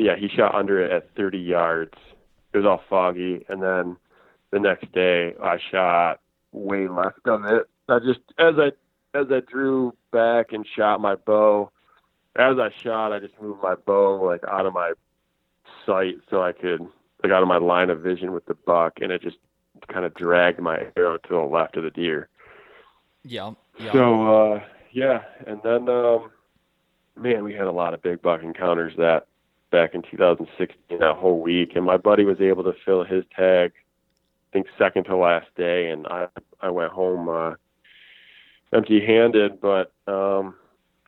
[0.00, 1.94] yeah, he shot under it at 30 yards.
[2.52, 3.96] It was all foggy, and then
[4.50, 6.20] the next day I shot
[6.52, 7.68] way left of it.
[7.88, 8.72] I just as I
[9.16, 11.70] as I drew back and shot my bow,
[12.36, 14.92] as I shot, I just moved my bow like out of my
[15.86, 16.80] sight so I could
[17.22, 19.38] like out of my line of vision with the buck, and it just
[19.88, 22.28] kind of dragged my arrow to the left of the deer.
[23.22, 23.52] Yeah.
[23.78, 23.92] yeah.
[23.92, 24.60] So uh,
[24.92, 26.30] yeah, and then um,
[27.16, 29.26] man, we had a lot of big buck encounters that
[29.70, 33.72] back in 2016 that whole week, and my buddy was able to fill his tag.
[33.72, 36.26] I think second to last day, and I
[36.60, 37.54] I went home uh,
[38.72, 40.54] empty-handed, but um,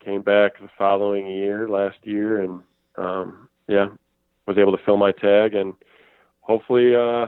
[0.04, 2.62] came back the following year, last year, and
[2.96, 3.88] um, yeah,
[4.46, 5.74] was able to fill my tag, and
[6.40, 7.26] hopefully, uh,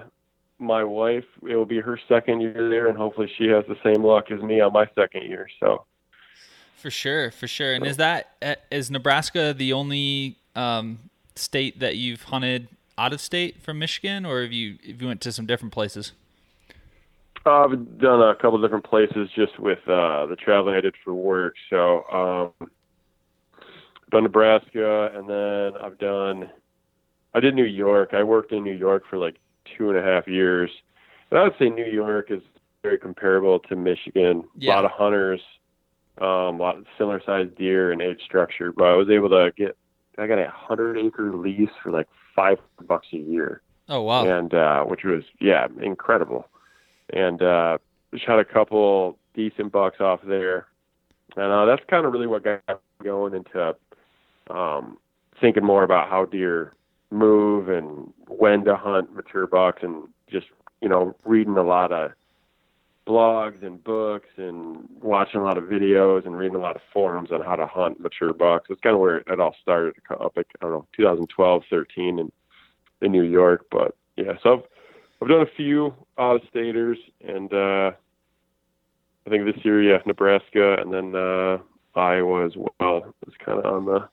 [0.58, 4.04] my wife it will be her second year there, and hopefully she has the same
[4.04, 5.48] luck as me on my second year.
[5.60, 5.84] So.
[6.76, 7.72] For sure, for sure.
[7.72, 8.56] And is that uh,
[8.90, 10.98] Nebraska the only um,
[11.36, 15.20] state that you've hunted out of state from Michigan, or have you have you went
[15.22, 16.12] to some different places?
[17.46, 21.12] Uh, I've done a couple different places just with uh, the traveling I did for
[21.12, 21.54] work.
[21.68, 22.68] So, um,
[23.60, 26.50] I've done Nebraska, and then I've done
[27.34, 28.10] I did New York.
[28.12, 29.36] I worked in New York for like
[29.76, 30.70] two and a half years.
[31.30, 32.42] And I would say New York is
[32.82, 34.44] very comparable to Michigan.
[34.56, 34.74] Yeah.
[34.74, 35.40] A lot of hunters,
[36.20, 38.72] um, a lot of similar sized deer and age structure.
[38.72, 39.76] But I was able to get,
[40.18, 43.62] I got a hundred acre lease for like five bucks a year.
[43.88, 44.26] Oh wow!
[44.26, 46.48] And uh, which was yeah incredible.
[47.12, 47.78] And uh,
[48.16, 50.66] shot a couple decent bucks off there,
[51.36, 52.74] and uh, that's kind of really what got me
[53.04, 53.76] going into
[54.50, 54.98] um,
[55.40, 56.74] thinking more about how deer
[57.10, 60.46] move and when to hunt mature bucks and just
[60.80, 62.12] you know reading a lot of
[63.06, 67.30] blogs and books and watching a lot of videos and reading a lot of forums
[67.30, 68.66] on how to hunt mature bucks.
[68.70, 72.32] It's kind of where it all started up like I don't know 2012, 13 in
[73.02, 73.66] in New York.
[73.70, 74.62] But yeah, so I've
[75.22, 77.92] I've done a few out of staters and uh
[79.26, 81.58] I think this year yeah Nebraska and then uh
[81.94, 83.14] Iowa as well.
[83.26, 84.08] It's kind of on the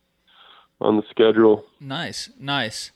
[0.79, 1.65] on the schedule.
[1.79, 2.91] Nice, nice.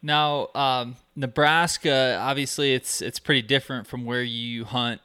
[0.00, 5.00] Now, um, Nebraska, obviously, it's it's pretty different from where you hunt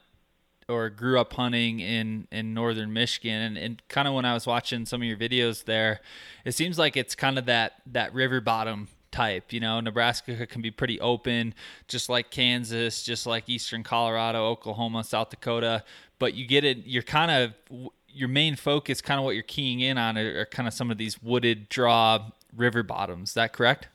[0.68, 3.42] or grew up hunting in in northern Michigan.
[3.42, 6.00] And, and kind of when I was watching some of your videos there,
[6.44, 9.52] it seems like it's kind of that that river bottom type.
[9.52, 11.54] You know, Nebraska can be pretty open,
[11.88, 15.84] just like Kansas, just like Eastern Colorado, Oklahoma, South Dakota.
[16.18, 16.78] But you get it.
[16.86, 20.46] You're kind of your main focus, kind of what you're keying in on, are, are
[20.46, 23.30] kind of some of these wooded draw river bottoms.
[23.30, 23.88] Is that correct?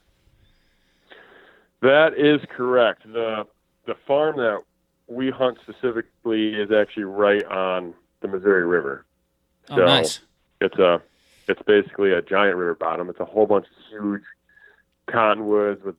[1.82, 3.04] That is correct.
[3.12, 3.46] the
[3.86, 4.62] The farm that
[5.10, 9.06] we hunt specifically is actually right on the Missouri River.
[9.70, 10.20] Oh, nice.
[10.62, 11.02] It's a
[11.48, 13.10] it's basically a giant river bottom.
[13.10, 14.22] It's a whole bunch of huge
[15.08, 15.96] cottonwoods with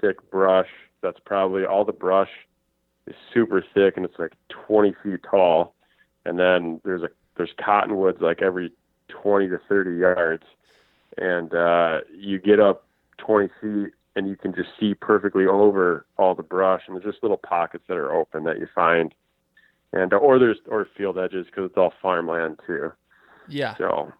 [0.00, 0.68] thick brush.
[1.00, 2.30] That's probably all the brush
[3.06, 5.74] is super thick and it's like 20 feet tall.
[6.24, 8.72] And then there's a there's cottonwoods like every
[9.08, 10.44] 20 to 30 yards,
[11.18, 12.86] and uh, you get up
[13.18, 17.22] 20 feet and you can just see perfectly over all the brush, and there's just
[17.22, 19.14] little pockets that are open that you find,
[19.92, 22.92] and uh, or there's or field edges because it's all farmland too.
[23.48, 23.76] Yeah.
[23.76, 24.12] So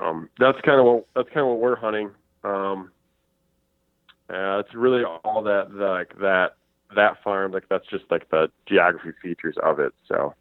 [0.00, 2.10] um, that's kind of what that's kind of what we're hunting.
[2.44, 2.90] Um,
[4.30, 6.56] uh, it's really all that like that
[6.94, 9.92] that farm like that's just like the geography features of it.
[10.08, 10.34] So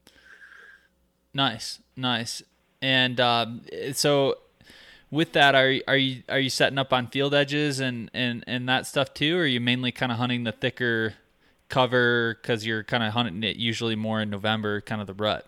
[1.33, 2.43] Nice, nice.
[2.81, 3.61] And um,
[3.93, 4.37] so,
[5.11, 8.67] with that, are are you are you setting up on field edges and and and
[8.69, 11.13] that stuff too, or are you mainly kind of hunting the thicker
[11.69, 15.47] cover because you're kind of hunting it usually more in November, kind of the rut?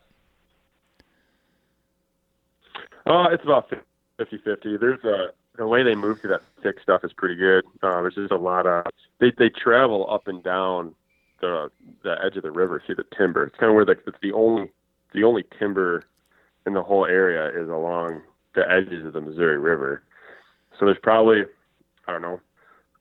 [3.05, 3.69] Uh, it's about
[4.17, 4.79] 50-50.
[4.79, 7.63] There's a the way they move through that thick stuff is pretty good.
[7.81, 8.85] Uh, there's just a lot of
[9.19, 10.93] they they travel up and down
[11.41, 11.69] the
[12.03, 13.45] the edge of the river through the timber.
[13.45, 14.71] It's kind of where the it's the only
[15.13, 16.03] the only timber
[16.65, 18.21] in the whole area is along
[18.55, 20.03] the edges of the Missouri River.
[20.79, 21.43] So there's probably
[22.07, 22.39] I don't know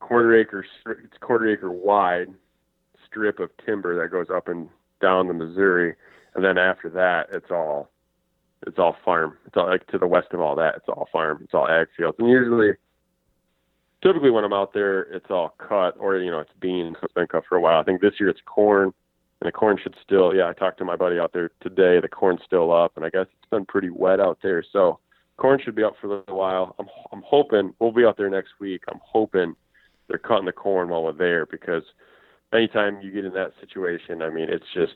[0.00, 2.28] quarter acre it's quarter acre wide
[3.06, 4.68] strip of timber that goes up and
[5.00, 5.94] down the Missouri,
[6.34, 7.90] and then after that it's all
[8.66, 9.38] it's all farm.
[9.46, 10.76] It's all like to the west of all that.
[10.76, 11.40] It's all farm.
[11.42, 12.16] It's all ag fields.
[12.18, 12.72] And usually,
[14.02, 16.96] typically when I'm out there, it's all cut or you know it's beans.
[17.02, 17.80] It's been cut for a while.
[17.80, 18.92] I think this year it's corn,
[19.40, 20.34] and the corn should still.
[20.34, 22.00] Yeah, I talked to my buddy out there today.
[22.00, 24.64] The corn's still up, and I guess it's been pretty wet out there.
[24.72, 24.98] So
[25.42, 26.74] corn should be up for a little while.
[26.78, 28.82] I'm I'm hoping we'll be out there next week.
[28.88, 29.56] I'm hoping
[30.08, 31.82] they're cutting the corn while we're there because
[32.54, 34.94] anytime you get in that situation, I mean it's just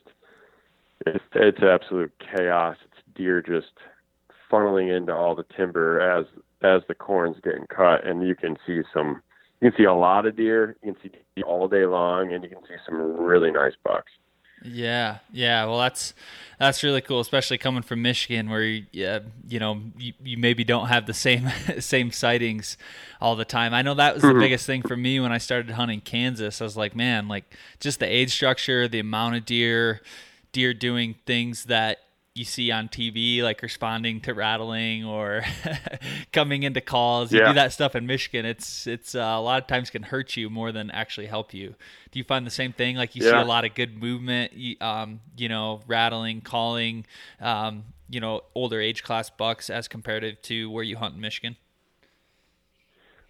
[1.05, 2.77] it's it's absolute chaos.
[2.85, 3.73] It's deer just
[4.51, 6.27] funneling into all the timber as
[6.63, 9.23] as the corn's getting cut, and you can see some.
[9.61, 10.77] You can see a lot of deer.
[10.83, 14.13] You can see deer all day long, and you can see some really nice bucks.
[14.65, 15.65] Yeah, yeah.
[15.65, 16.15] Well, that's
[16.59, 20.65] that's really cool, especially coming from Michigan, where you, yeah, you know you, you maybe
[20.65, 22.77] don't have the same same sightings
[23.21, 23.75] all the time.
[23.75, 24.41] I know that was the mm-hmm.
[24.41, 26.61] biggest thing for me when I started hunting Kansas.
[26.61, 30.01] I was like, man, like just the age structure, the amount of deer,
[30.53, 31.99] deer doing things that
[32.37, 35.43] you see on TV, like responding to rattling or
[36.33, 37.33] coming into calls.
[37.33, 37.49] You yeah.
[37.49, 38.45] do that stuff in Michigan.
[38.45, 41.75] It's it's uh, a lot of times can hurt you more than actually help you.
[42.11, 42.97] Do you find the same thing?
[42.97, 43.33] Like you yeah.
[43.33, 47.07] see a lot of good movement, um, you know, rattling, calling,
[47.41, 51.57] um, you know, older age class bucks as compared to where you hunt in Michigan.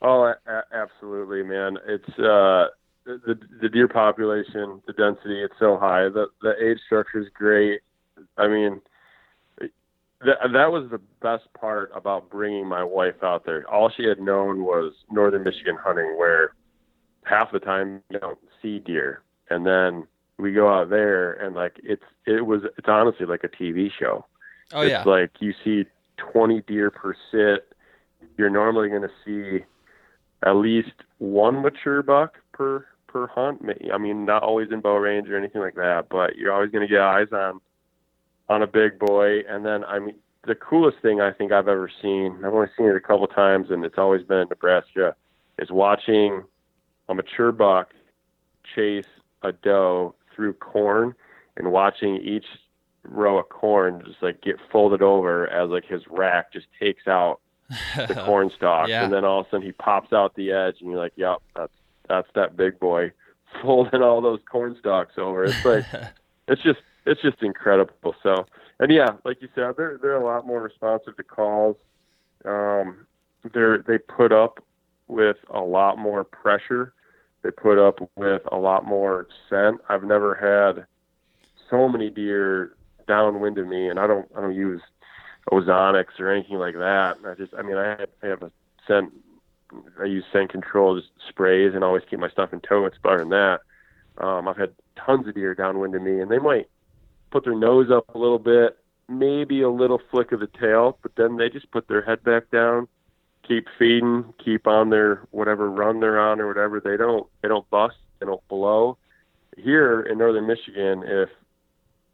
[0.02, 1.78] Oh, a- absolutely, man.
[1.86, 2.68] It's uh,
[3.04, 6.08] the the deer population, the density, it's so high.
[6.08, 7.80] The the age structure is great.
[8.36, 8.80] I mean
[10.20, 13.68] that that was the best part about bringing my wife out there.
[13.70, 16.54] All she had known was northern Michigan hunting, where
[17.24, 20.06] half the time you don't see deer, and then
[20.38, 24.26] we go out there and like it's it was it's honestly like a TV show.
[24.72, 25.84] Oh it's yeah, like you see
[26.32, 27.68] 20 deer per sit.
[28.36, 29.64] You're normally going to see
[30.44, 33.62] at least one mature buck per per hunt.
[33.92, 36.86] I mean, not always in bow range or anything like that, but you're always going
[36.86, 37.60] to get eyes on
[38.48, 39.40] on a big boy.
[39.48, 40.14] And then, I mean,
[40.46, 43.70] the coolest thing I think I've ever seen, I've only seen it a couple times,
[43.70, 45.14] and it's always been in Nebraska,
[45.58, 46.44] is watching
[47.08, 47.92] a mature buck
[48.74, 49.06] chase
[49.42, 51.14] a doe through corn
[51.56, 52.44] and watching each
[53.04, 57.40] row of corn just like get folded over as like his rack just takes out
[57.96, 59.04] the corn stalks yeah.
[59.04, 61.38] and then all of a sudden he pops out the edge and you're like yep
[61.54, 61.72] that's
[62.08, 63.10] that's that big boy
[63.62, 65.84] folding all those corn stalks over it's like
[66.48, 68.14] it's just it's just incredible.
[68.22, 68.46] So,
[68.80, 71.76] and yeah, like you said, they're they're a lot more responsive to calls.
[72.44, 73.06] Um,
[73.54, 74.62] they're they put up
[75.08, 76.92] with a lot more pressure.
[77.42, 79.80] They put up with a lot more scent.
[79.88, 80.86] I've never had
[81.70, 84.82] so many deer downwind of me, and I don't I don't use
[85.52, 87.18] ozonics or anything like that.
[87.24, 88.50] I just I mean I have, I have a
[88.86, 89.12] scent.
[90.00, 92.84] I use scent control just sprays and always keep my stuff in tow.
[92.84, 93.60] It's better than that.
[94.18, 96.68] Um, I've had tons of deer downwind of me, and they might
[97.30, 101.12] put their nose up a little bit, maybe a little flick of the tail, but
[101.16, 102.88] then they just put their head back down,
[103.46, 106.80] keep feeding, keep on their whatever run they're on or whatever.
[106.80, 108.98] They don't they don't bust, they don't blow.
[109.56, 111.30] Here in northern Michigan, if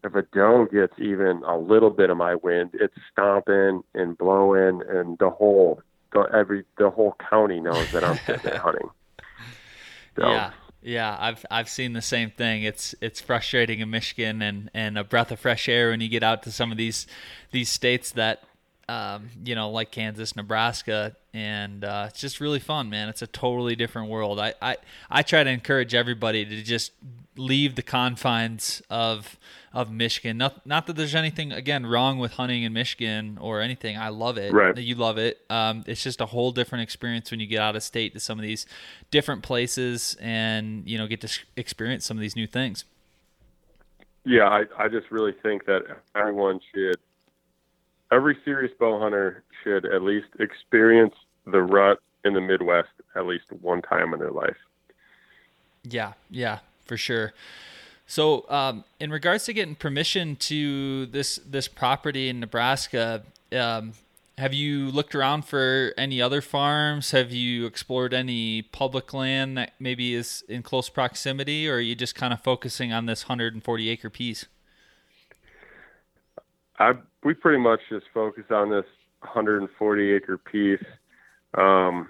[0.05, 4.83] if a doe gets even a little bit of my wind, it's stomping and blowing,
[4.88, 5.81] and the whole
[6.12, 8.90] the, every the whole county knows that I'm sitting there hunting.
[10.16, 10.51] So, yeah,
[10.83, 12.64] yeah, I've I've seen the same thing.
[12.64, 16.23] It's it's frustrating in Michigan and, and a breath of fresh air when you get
[16.23, 17.07] out to some of these
[17.53, 18.42] these states that
[18.88, 23.09] um, you know like Kansas, Nebraska, and uh, it's just really fun, man.
[23.09, 24.38] It's a totally different world.
[24.38, 24.77] I, I
[25.11, 26.92] I try to encourage everybody to just
[27.37, 29.38] leave the confines of
[29.73, 30.37] of Michigan.
[30.37, 33.97] Not not that there's anything again wrong with hunting in Michigan or anything.
[33.97, 34.53] I love it.
[34.53, 34.76] Right.
[34.76, 35.41] You love it.
[35.49, 38.39] Um, it's just a whole different experience when you get out of state to some
[38.39, 38.66] of these
[39.11, 42.85] different places and you know get to experience some of these new things.
[44.24, 45.83] Yeah, I I just really think that
[46.14, 46.99] everyone should
[48.13, 51.15] every serious bow hunter should at least experience
[51.47, 54.57] the rut in the Midwest at least one time in their life.
[55.83, 57.33] Yeah, yeah, for sure.
[58.07, 63.95] So, um, in regards to getting permission to this this property in Nebraska, um,
[64.39, 67.11] have you looked around for any other farms?
[67.13, 71.95] Have you explored any public land that maybe is in close proximity, or are you
[71.95, 74.47] just kind of focusing on this 140 acre piece?
[76.79, 76.95] I
[77.25, 78.85] we pretty much just focus on this
[79.20, 80.85] 140 acre piece,
[81.55, 82.09] um,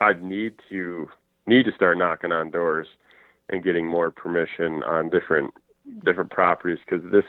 [0.00, 1.08] I'd need to
[1.46, 2.88] need to start knocking on doors
[3.48, 5.52] and getting more permission on different
[6.04, 7.24] different properties because this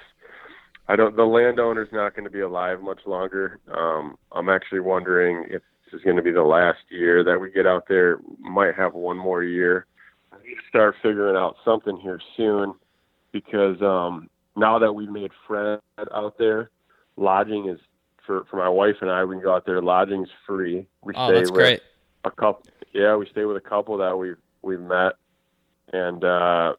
[0.87, 3.59] I don't the landowner's not going to be alive much longer.
[3.73, 7.51] Um, I'm actually wondering if this is going to be the last year that we
[7.51, 8.19] get out there.
[8.39, 9.85] Might have one more year.
[10.31, 12.73] I need to start figuring out something here soon
[13.31, 15.81] because um, now that we've made friends
[16.13, 16.71] out there,
[17.17, 17.79] lodging is
[18.25, 19.23] for for my wife and I.
[19.25, 19.81] We can go out there.
[19.81, 20.87] Lodging's free.
[21.03, 21.81] We Oh, stay that's with great.
[22.23, 22.63] a couple.
[22.93, 25.13] Yeah, we stay with a couple that we we've met,
[25.93, 26.73] and uh,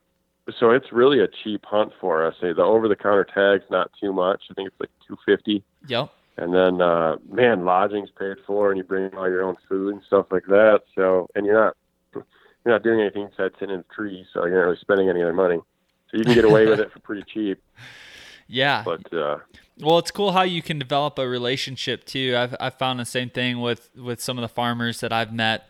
[0.59, 2.34] so it's really a cheap hunt for us.
[2.41, 4.43] The over the counter tag's not too much.
[4.51, 6.11] I think it's like two fifty, Yep.
[6.39, 10.03] and then uh, man, lodging's paid for, and you bring all your own food and
[10.05, 10.82] stuff like that.
[10.95, 11.76] So, and you're not
[12.14, 15.22] you're not doing anything besides sitting in the tree, so you're not really spending any
[15.22, 15.59] other money.
[16.11, 17.62] So you can get away with it for pretty cheap.
[18.51, 18.82] Yeah.
[18.82, 19.36] But uh,
[19.81, 22.35] Well, it's cool how you can develop a relationship too.
[22.37, 25.68] I've I've found the same thing with with some of the farmers that I've met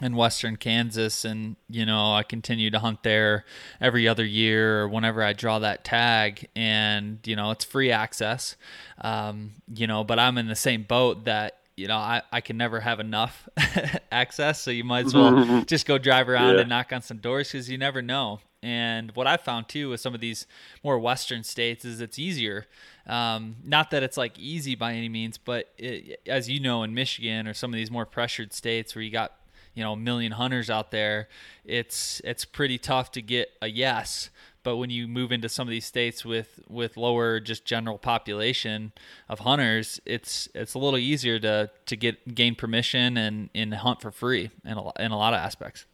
[0.00, 3.44] in western Kansas and you know, I continue to hunt there
[3.80, 8.56] every other year or whenever I draw that tag and you know, it's free access.
[9.00, 12.56] Um, you know, but I'm in the same boat that you know, I, I can
[12.56, 13.48] never have enough
[14.12, 16.60] access, so you might as well just go drive around Yeah.
[16.60, 18.40] and knock on some doors because you never know.
[18.64, 20.46] And what I found too with some of these
[20.84, 22.66] more western states is it's easier.
[23.08, 26.94] Um, not that it's like easy by any means, but it, as you know, in
[26.94, 29.32] Michigan or some of these more pressured states where you got
[29.74, 31.28] you know a million hunters out there,
[31.64, 34.30] it's it's pretty tough to get a yes.
[34.62, 38.92] But when you move into some of these states with with lower just general population
[39.28, 44.00] of hunters, it's it's a little easier to to get gain permission and and hunt
[44.00, 45.86] for free in a, in a lot of aspects.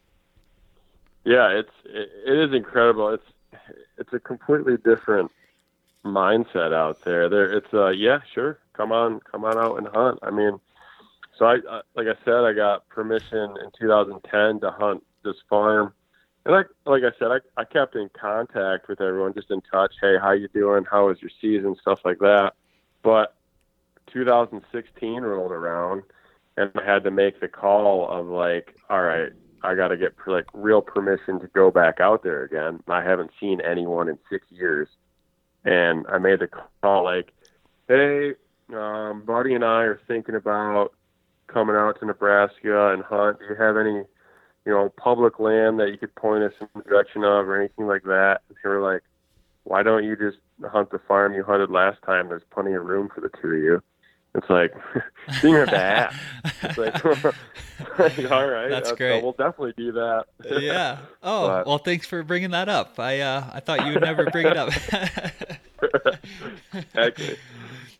[1.25, 3.09] yeah, it's it, it is incredible.
[3.09, 3.25] It's
[3.97, 5.31] it's a completely different
[6.05, 7.29] mindset out there.
[7.29, 10.19] There, it's uh, yeah, sure, come on, come on out and hunt.
[10.23, 10.59] I mean,
[11.37, 15.93] so I, I like I said, I got permission in 2010 to hunt this farm,
[16.49, 19.93] and I like I said, I I kept in contact with everyone, just in touch.
[20.01, 20.83] Hey, how you doing?
[20.89, 21.75] How was your season?
[21.79, 22.53] Stuff like that.
[23.03, 23.35] But
[24.07, 26.01] 2016 rolled around,
[26.57, 29.31] and I had to make the call of like, all right,
[29.61, 32.81] I got to get like real permission to go back out there again.
[32.87, 34.87] I haven't seen anyone in six years,
[35.65, 36.49] and I made the
[36.81, 37.31] call like,
[37.87, 38.33] hey,
[38.73, 40.93] um, Buddy and I are thinking about
[41.45, 43.37] coming out to Nebraska and hunt.
[43.37, 44.01] Do you have any,
[44.65, 47.87] you know, public land that you could point us in the direction of or anything
[47.87, 48.41] like that?
[48.49, 49.01] And they were like,
[49.63, 50.37] why don't you just
[50.71, 52.29] hunt the farm you hunted last time?
[52.29, 53.83] There's plenty of room for the two of you.
[54.35, 54.73] It's like
[55.41, 56.13] being a bad.
[56.61, 57.03] It's like,
[58.31, 59.23] all right, That's uh, great.
[59.23, 60.25] we'll definitely do that.
[60.61, 60.99] yeah.
[61.23, 62.99] Oh, But- well, thanks for bringing that up.
[62.99, 64.71] I uh, I thought you would never bring it up.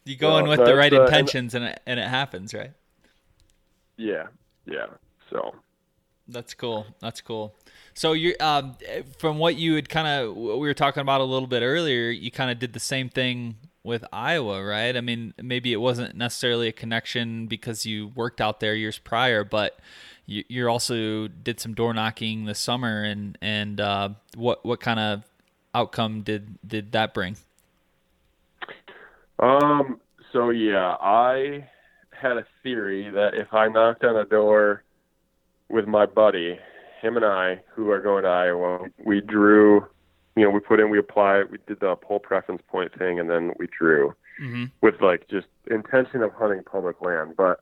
[0.06, 2.72] You go in with the right uh, and- intentions, and it, and it happens, right?
[3.98, 4.28] yeah,
[4.66, 4.86] yeah.
[5.30, 5.54] So
[6.30, 6.86] That's cool.
[7.00, 7.56] That's cool.
[7.94, 8.78] So you, um,
[9.18, 12.32] from what you had kind of we were talking about a little bit earlier, you
[12.32, 14.96] kind of did the same thing with Iowa, right?
[14.96, 19.44] I mean, maybe it wasn't necessarily a connection because you worked out there years prior,
[19.44, 19.80] but
[20.26, 25.00] you, you also did some door knocking this summer, and and uh, what what kind
[25.00, 25.24] of
[25.74, 27.38] outcome did did that bring?
[29.40, 30.00] Um.
[30.32, 31.68] So yeah, I
[32.12, 34.84] had a theory that if I knocked on a door
[35.70, 36.60] with my buddy,
[37.02, 39.86] him and I, who are going to Iowa, we drew.
[40.36, 43.30] You know, we put in, we applied, we did the poll preference point thing, and
[43.30, 44.66] then we drew Mm-hmm.
[44.82, 47.34] with like just intention of hunting public land.
[47.36, 47.60] But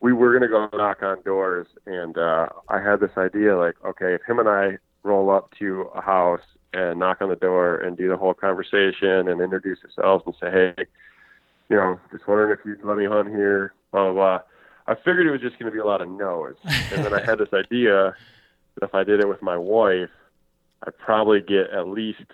[0.00, 4.12] we were gonna go knock on doors, and uh, I had this idea, like, okay,
[4.14, 6.42] if him and I roll up to a house
[6.74, 10.50] and knock on the door and do the whole conversation and introduce ourselves and say,
[10.50, 10.84] hey,
[11.70, 14.40] you know, just wondering if you'd let me hunt here, blah blah blah.
[14.88, 17.22] I figured it was just going to be a lot of no's, and then I
[17.22, 18.16] had this idea
[18.74, 20.08] that if I did it with my wife,
[20.86, 22.24] I'd probably get at least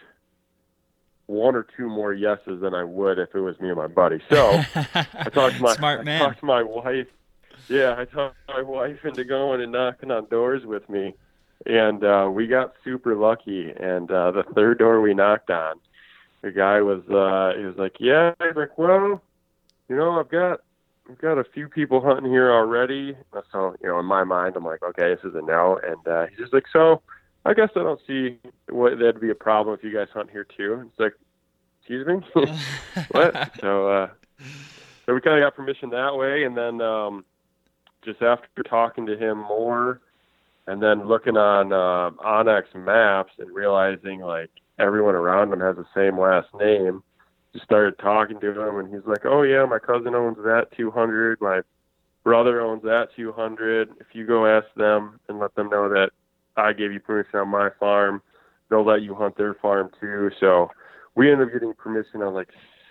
[1.26, 4.20] one or two more yeses than I would if it was me and my buddy.
[4.30, 7.08] So I talked to my Smart I talked to my wife.
[7.68, 11.14] Yeah, I talked my wife into going and knocking on doors with me,
[11.66, 13.70] and uh, we got super lucky.
[13.70, 15.80] And uh, the third door we knocked on,
[16.42, 19.20] the guy was uh, he was like, "Yeah," he's like, "Well,
[19.88, 20.60] you know, I've got
[21.10, 23.16] I've got a few people hunting here already."
[23.52, 26.26] So you know, in my mind, I'm like, "Okay, this is a no." And uh,
[26.26, 27.02] he's just like, "So."
[27.46, 28.38] I guess I don't see
[28.70, 30.88] what that'd be a problem if you guys hunt here too.
[30.88, 31.12] It's like,
[31.80, 32.20] excuse me,
[33.10, 33.50] what?
[33.60, 34.08] So, uh,
[35.04, 37.24] so we kind of got permission that way, and then um,
[38.02, 40.00] just after talking to him more,
[40.66, 45.84] and then looking on uh, onX Maps and realizing like everyone around him has the
[45.94, 47.02] same last name,
[47.54, 51.40] just started talking to him, and he's like, "Oh yeah, my cousin owns that 200.
[51.40, 51.62] My
[52.24, 53.90] brother owns that 200.
[54.00, 56.10] If you go ask them and let them know that
[56.56, 58.22] I gave you permission on my farm,
[58.68, 60.70] they'll let you hunt their farm too." So
[61.14, 62.48] we ended up getting permission on like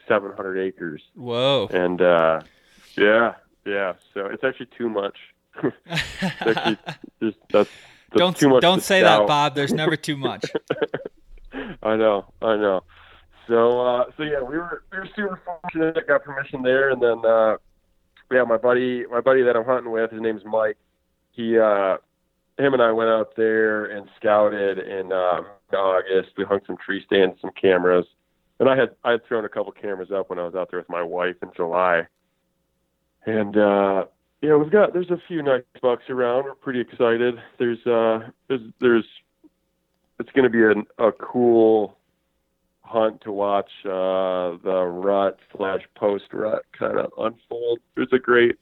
[0.07, 1.01] 700 acres.
[1.13, 1.67] Whoa!
[1.71, 2.41] And uh,
[2.97, 3.33] yeah,
[3.65, 3.93] yeah.
[4.13, 5.17] So it's actually too much.
[6.39, 6.77] actually,
[7.21, 7.69] just, that's, that's
[8.15, 9.21] don't too much don't say scout.
[9.21, 9.55] that, Bob.
[9.55, 10.45] There's never too much.
[11.83, 12.83] I know, I know.
[13.47, 15.95] So, uh, so yeah, we were we were super fortunate.
[15.95, 17.57] that Got permission there, and then uh,
[18.31, 20.77] yeah, my buddy, my buddy that I'm hunting with, his name's Mike.
[21.31, 21.97] He, uh,
[22.57, 25.41] him and I went out there and scouted in uh,
[25.75, 26.29] August.
[26.37, 28.05] We hung some tree stands, some cameras,
[28.59, 30.79] and I had I had thrown a couple cameras up when I was out there
[30.79, 32.03] with my wife in July.
[33.25, 34.05] And uh,
[34.41, 36.45] yeah, we've got there's a few nice bucks around.
[36.45, 37.35] We're pretty excited.
[37.57, 39.05] There's uh, there's there's
[40.19, 41.97] it's going to be an, a cool
[42.93, 47.79] hunt to watch uh, the rut slash post rut kind of unfold.
[47.95, 48.55] There's a great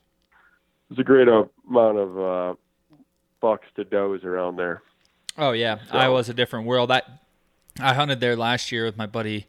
[0.89, 2.53] there's a great amount of uh,
[3.41, 4.81] bucks to does around there.
[5.37, 6.91] Oh yeah, So- Iowa's a different world.
[6.91, 7.01] I
[7.79, 9.47] I hunted there last year with my buddy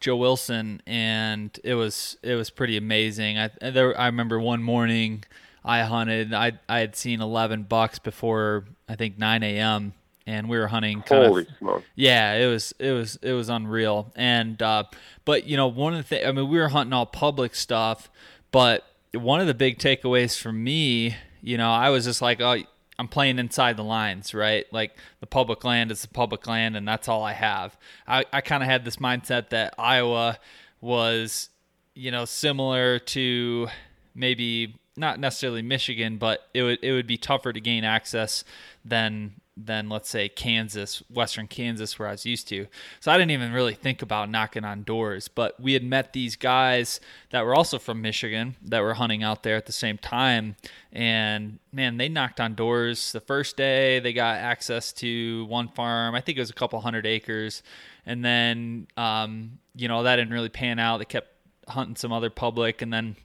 [0.00, 3.38] Joe Wilson, and it was it was pretty amazing.
[3.38, 5.24] I there I remember one morning
[5.64, 6.34] I hunted.
[6.34, 9.94] I I had seen eleven bucks before I think nine a.m.
[10.26, 11.84] and we were hunting kind Holy of smokes!
[11.94, 14.12] yeah, it was it was it was unreal.
[14.16, 14.84] And uh,
[15.24, 18.10] but you know one of the things I mean we were hunting all public stuff,
[18.50, 22.56] but one of the big takeaways for me, you know, I was just like, oh,
[22.98, 24.66] I'm playing inside the lines, right?
[24.72, 27.76] Like the public land is the public land, and that's all I have.
[28.06, 30.38] I I kind of had this mindset that Iowa
[30.80, 31.50] was,
[31.94, 33.68] you know, similar to
[34.14, 38.44] maybe not necessarily Michigan, but it would it would be tougher to gain access
[38.84, 42.66] than than let's say Kansas, Western Kansas, where I was used to.
[43.00, 45.28] So I didn't even really think about knocking on doors.
[45.28, 47.00] But we had met these guys
[47.30, 50.56] that were also from Michigan that were hunting out there at the same time,
[50.92, 54.00] and man, they knocked on doors the first day.
[54.00, 56.14] They got access to one farm.
[56.14, 57.62] I think it was a couple hundred acres,
[58.06, 60.98] and then um, you know that didn't really pan out.
[60.98, 61.28] They kept
[61.68, 63.16] hunting some other public, and then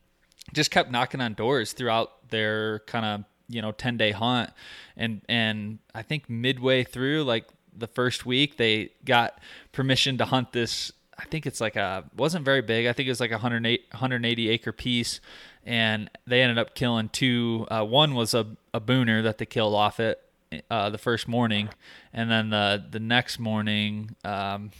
[0.54, 4.52] just kept knocking on doors throughout their kind of you know 10 day hunt.
[4.96, 7.46] And and i think midway through like
[7.76, 9.40] the first week they got
[9.72, 12.88] permission to hunt this i think it's like a wasn't very big.
[12.88, 15.20] I think it was like a 108 180 acre piece.
[15.66, 19.76] And they ended up killing two uh, one was a, a booner that they killed
[19.76, 20.22] off it
[20.72, 21.70] uh, the first morning.
[22.14, 24.72] And then the the next morning um,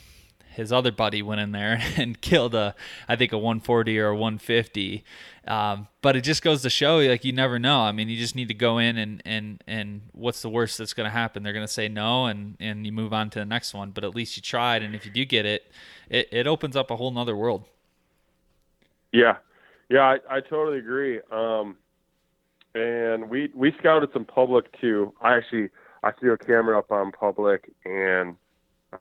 [0.52, 2.76] his other buddy went in there and killed a
[3.08, 5.04] I think a 140 or a 150.
[5.48, 7.80] Um, but it just goes to show like you never know.
[7.80, 10.94] I mean, you just need to go in and and and what's the worst that's
[10.94, 11.44] going to happen?
[11.44, 13.92] They're going to say no and and you move on to the next one.
[13.92, 15.72] But at least you tried, and if you do get it,
[16.10, 17.66] it, it opens up a whole nother world.
[19.12, 19.38] Yeah,
[19.90, 21.20] yeah, I, I totally agree.
[21.32, 21.78] Um,
[22.76, 25.14] and we we scouted some public too.
[25.22, 25.70] I actually
[26.04, 28.36] I threw a camera up on public and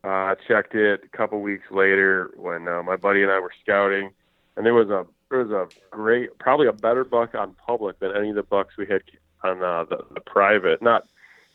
[0.04, 4.10] uh, checked it a couple weeks later when uh, my buddy and I were scouting,
[4.56, 8.16] and there was a there was a great, probably a better buck on public than
[8.16, 9.02] any of the bucks we had
[9.44, 10.82] on uh, the, the private.
[10.82, 11.04] Not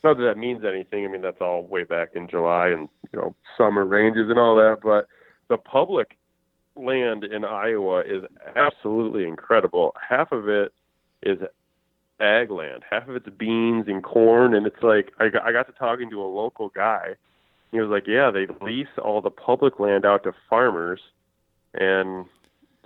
[0.04, 1.06] not that that means anything.
[1.06, 4.56] I mean that's all way back in July and you know summer ranges and all
[4.56, 5.08] that, but
[5.50, 6.18] the public
[6.76, 8.24] land in Iowa is
[8.56, 9.94] absolutely incredible.
[10.10, 10.74] Half of it
[11.22, 11.40] is
[12.20, 15.68] ag land, half of it's beans and corn, and it's like I got, I got
[15.68, 17.16] to talking to a local guy.
[17.74, 21.02] He was like, "Yeah, they lease all the public land out to farmers,
[21.74, 22.26] and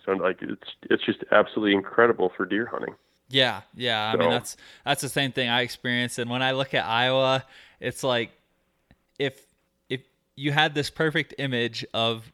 [0.03, 2.95] so like it's it's just absolutely incredible for deer hunting."
[3.29, 4.11] Yeah, yeah.
[4.11, 6.17] I mean that's that's the same thing I experienced.
[6.19, 7.43] And when I look at Iowa,
[7.79, 8.31] it's like
[9.19, 9.45] if
[9.89, 10.01] if
[10.35, 12.31] you had this perfect image of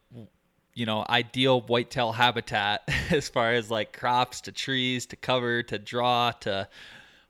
[0.75, 5.79] you know ideal whitetail habitat as far as like crops to trees to cover to
[5.79, 6.67] draw to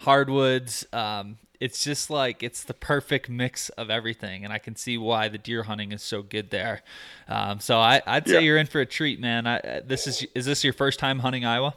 [0.03, 4.97] hardwoods um, it's just like it's the perfect mix of everything and i can see
[4.97, 6.81] why the deer hunting is so good there
[7.27, 8.39] um, so I, i'd say Yeah.
[8.41, 11.45] you're in for a treat man I, this is is this your first time hunting
[11.45, 11.75] iowa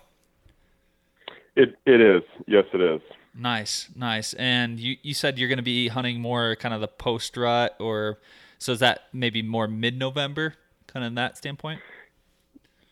[1.57, 3.01] It it is, yes, it is.
[3.35, 4.33] Nice, nice.
[4.35, 7.75] And you, you said you're going to be hunting more kind of the post rut,
[7.79, 8.19] or
[8.59, 10.55] so is that maybe more mid November,
[10.87, 11.83] kind of in that standpoint?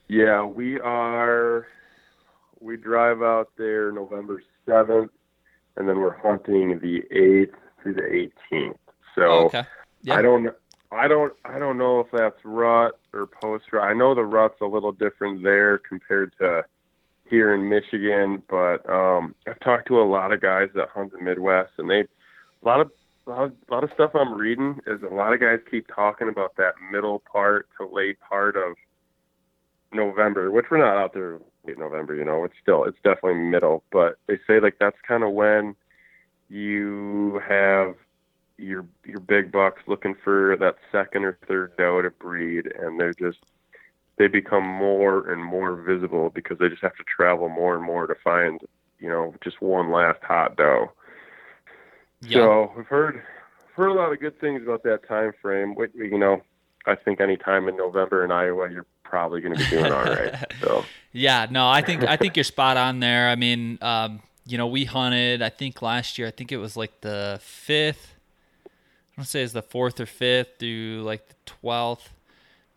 [0.08, 1.66] Yeah, we are.
[2.60, 5.10] We drive out there November seventh,
[5.76, 8.78] and then we're hunting the eighth through the eighteenth.
[9.14, 9.22] So.
[9.22, 9.64] Oh, okay.
[10.02, 10.16] Yeah.
[10.16, 10.54] I don't
[10.92, 13.84] I don't I don't know if that's rut or post rut.
[13.84, 16.64] I know the rut's a little different there compared to
[17.28, 21.22] here in Michigan, but um I've talked to a lot of guys that hunt the
[21.22, 22.06] Midwest and they a
[22.64, 22.90] lot of
[23.26, 25.88] a lot of, a lot of stuff I'm reading is a lot of guys keep
[25.88, 28.74] talking about that middle part to late part of
[29.92, 33.82] November, which we're not out there late November, you know, it's still it's definitely middle,
[33.90, 35.74] but they say like that's kind of when
[36.48, 37.94] you have
[38.56, 43.14] your your big bucks looking for that second or third doe to breed, and they're
[43.14, 43.38] just
[44.16, 48.06] they become more and more visible because they just have to travel more and more
[48.06, 48.60] to find
[48.98, 50.90] you know just one last hot doe.
[52.20, 52.38] Yeah.
[52.38, 53.22] So we've heard
[53.74, 55.74] heard a lot of good things about that time frame.
[55.94, 56.42] You know,
[56.86, 60.04] I think any time in November in Iowa, you're probably going to be doing all
[60.04, 60.34] right.
[60.60, 63.28] So yeah, no, I think I think you're spot on there.
[63.28, 65.42] I mean, um, you know, we hunted.
[65.42, 68.14] I think last year, I think it was like the fifth.
[68.66, 72.10] I want to say it's the fourth or fifth through like the twelfth,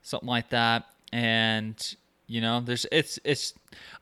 [0.04, 0.86] something like that.
[1.12, 1.96] And
[2.28, 3.54] you know, there's it's it's.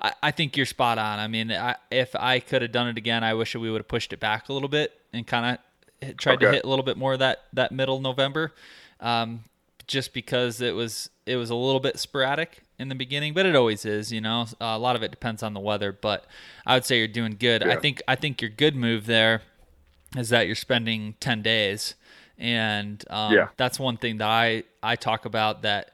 [0.02, 1.20] I, I think you're spot on.
[1.20, 3.88] I mean, I, if I could have done it again, I wish we would have
[3.88, 5.58] pushed it back a little bit and kind
[6.02, 6.48] of tried okay.
[6.48, 8.52] to hit a little bit more of that that middle November.
[9.00, 9.42] Um,
[9.88, 13.56] just because it was it was a little bit sporadic in the beginning, but it
[13.56, 14.12] always is.
[14.12, 15.92] You know, uh, a lot of it depends on the weather.
[15.92, 16.26] But
[16.66, 17.64] I would say you're doing good.
[17.66, 17.74] Yeah.
[17.74, 19.42] I think I think your good move there
[20.16, 21.96] is that you're spending ten days,
[22.38, 23.48] and um, yeah.
[23.58, 25.92] that's one thing that I I talk about that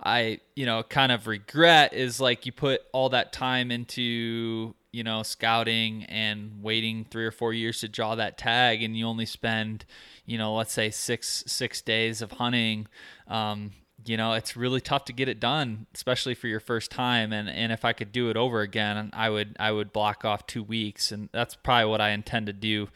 [0.00, 5.02] I you know kind of regret is like you put all that time into you
[5.02, 9.26] know scouting and waiting three or four years to draw that tag, and you only
[9.26, 9.84] spend
[10.24, 12.86] you know let's say six six days of hunting.
[13.26, 13.72] Um,
[14.08, 17.32] you know, it's really tough to get it done, especially for your first time.
[17.32, 20.46] And, and if I could do it over again, I would I would block off
[20.46, 22.88] two weeks, and that's probably what I intend to do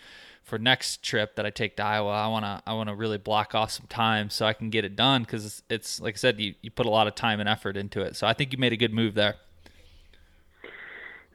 [0.43, 2.11] for next trip that I take to Iowa.
[2.11, 5.23] I wanna I wanna really block off some time so I can get it done
[5.23, 7.77] because it's, it's, like I said, you you put a lot of time and effort
[7.77, 8.17] into it.
[8.17, 9.37] So I think you made a good move there.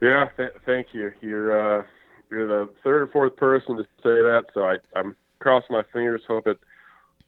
[0.00, 1.12] Yeah, th- thank you.
[1.20, 1.84] You're uh,
[2.30, 6.22] you're the third or fourth person to say that, so I I'm crossing my fingers,
[6.26, 6.58] hope it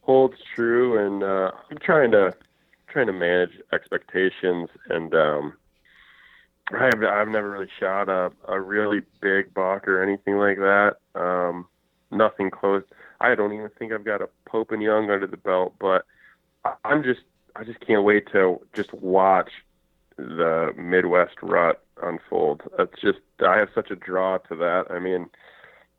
[0.02, 2.34] holds true, and uh, I'm trying to
[2.88, 4.68] trying to manage expectations.
[4.88, 5.54] And um,
[6.72, 10.96] I've I've never really shot a a really big buck or anything like that.
[11.14, 11.66] Um,
[12.10, 12.82] nothing close.
[13.20, 16.04] I don't even think I've got a Pope and Young under the belt, but
[16.84, 17.20] I'm just
[17.56, 19.50] I just can't wait to just watch
[20.16, 22.62] the Midwest rut unfold.
[22.78, 24.86] It's just I have such a draw to that.
[24.90, 25.28] I mean,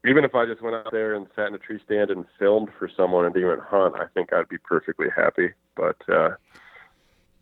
[0.05, 2.69] even if I just went out there and sat in a tree stand and filmed
[2.77, 5.49] for someone and didn't hunt, I think I'd be perfectly happy.
[5.75, 6.31] But uh,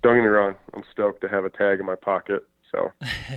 [0.03, 2.45] don't get me wrong, I'm stoked to have a tag in my pocket.
[2.71, 2.91] So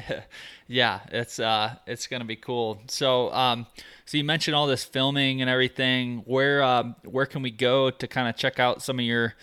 [0.66, 2.82] yeah, it's uh, it's gonna be cool.
[2.88, 3.66] So um,
[4.04, 6.18] so you mentioned all this filming and everything.
[6.26, 9.34] Where um, where can we go to kind of check out some of your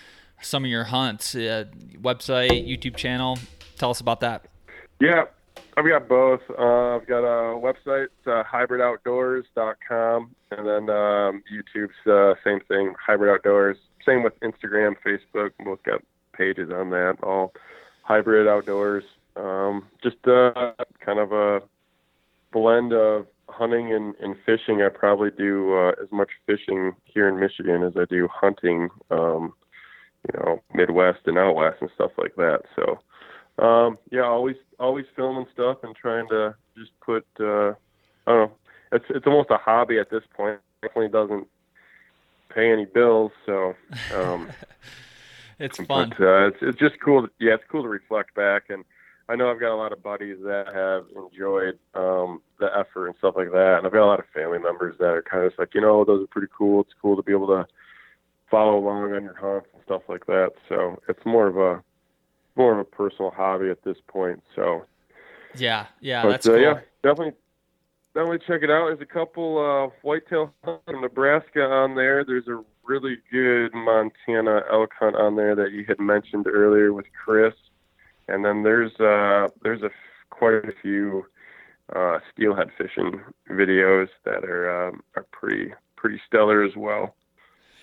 [0.42, 1.34] some of your hunts?
[1.34, 1.66] Uh,
[1.96, 3.40] website, YouTube channel.
[3.78, 4.46] Tell us about that.
[5.00, 5.24] Yeah,
[5.80, 6.42] I've got both.
[6.50, 13.34] Uh, I've got a website, uh, hybridoutdoors.com, and then um, YouTube's uh, same thing, Hybrid
[13.34, 13.78] Outdoors.
[14.06, 15.52] Same with Instagram, Facebook.
[15.64, 16.02] Both got
[16.34, 17.16] pages on that.
[17.24, 17.54] All
[18.04, 19.06] Hybrid Outdoors.
[19.38, 21.62] Um, just uh, kind of a
[22.52, 24.82] blend of hunting and, and fishing.
[24.82, 28.90] I probably do uh, as much fishing here in Michigan as I do hunting.
[29.12, 29.54] Um,
[30.28, 32.64] you know, Midwest and out west and stuff like that.
[32.76, 33.00] So
[33.62, 37.72] um, yeah, always always filming stuff and trying to just put uh,
[38.26, 38.52] I don't know.
[38.92, 40.60] It's it's almost a hobby at this point.
[40.82, 41.48] Definitely doesn't
[42.54, 43.76] pay any bills, so
[44.16, 44.50] um,
[45.60, 46.14] it's fun.
[46.18, 47.24] But, uh, it's it's just cool.
[47.24, 48.84] To, yeah, it's cool to reflect back, and
[49.30, 53.16] I know I've got a lot of buddies that have enjoyed um, the effort and
[53.20, 55.52] stuff like that, and I've got a lot of family members that are kind of
[55.52, 56.82] just like, you know, those are pretty cool.
[56.82, 57.68] It's cool to be able to
[58.50, 60.54] follow along on your hunts and stuff like that.
[60.68, 61.84] So it's more of a
[62.56, 64.44] more of a personal hobby at this point.
[64.56, 64.86] So
[65.56, 66.62] yeah, yeah, but, that's uh, cool.
[66.62, 67.34] yeah, definitely
[68.14, 68.88] definitely check it out.
[68.88, 72.24] There's a couple uh, whitetail hunt in Nebraska on there.
[72.24, 77.06] There's a really good Montana elk hunt on there that you had mentioned earlier with
[77.14, 77.54] Chris,
[78.28, 79.92] and then there's uh, there's a
[80.30, 81.26] quite a few
[81.96, 87.16] uh, steelhead fishing videos that are um, are pretty pretty stellar as well.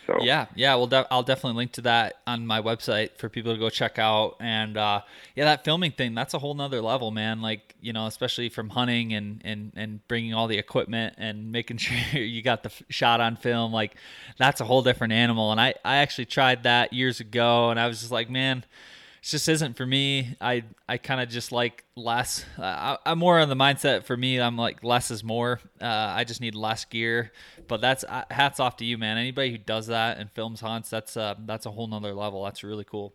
[0.06, 3.52] So yeah, yeah, well, de- I'll definitely link to that on my website for people
[3.52, 4.36] to go check out.
[4.40, 5.02] And uh,
[5.34, 7.42] yeah, that filming thing, that's a whole nother level, man.
[7.42, 11.76] Like you know, especially from hunting and and and bringing all the equipment and making
[11.78, 13.72] sure you got the f- shot on film.
[13.72, 13.96] Like
[14.38, 15.50] that's a whole different animal.
[15.50, 18.64] And I I actually tried that years ago, and I was just like, man
[19.30, 20.36] just isn't for me.
[20.40, 22.44] I I kind of just like less.
[22.56, 24.40] Uh, I, am more on the mindset for me.
[24.40, 25.60] I'm like less is more.
[25.80, 27.32] Uh, I just need less gear.
[27.66, 29.18] But that's uh, hats off to you, man.
[29.18, 32.44] Anybody who does that and films hunts, that's uh, that's a whole nother level.
[32.44, 33.14] That's really cool.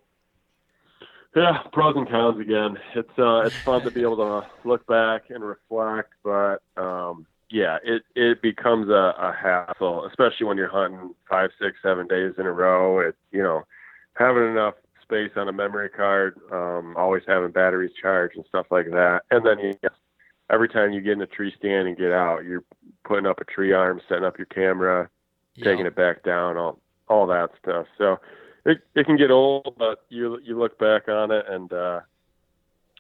[1.34, 2.78] Yeah, pros and cons again.
[2.94, 7.78] It's uh, it's fun to be able to look back and reflect, but um, yeah,
[7.86, 12.46] it it becomes a, a hassle, especially when you're hunting five, six, seven days in
[12.46, 13.00] a row.
[13.00, 13.64] It you know
[14.16, 14.74] having enough
[15.12, 19.24] space on a memory card, um, always having batteries charged and stuff like that.
[19.30, 19.74] And then you,
[20.50, 22.64] every time you get in a tree stand and get out, you're
[23.04, 25.10] putting up a tree arm, setting up your camera,
[25.56, 25.66] Yeah.
[25.66, 27.88] taking it back down, all all that stuff.
[27.98, 28.20] So
[28.66, 32.00] it it can get old, but you you look back on it and uh,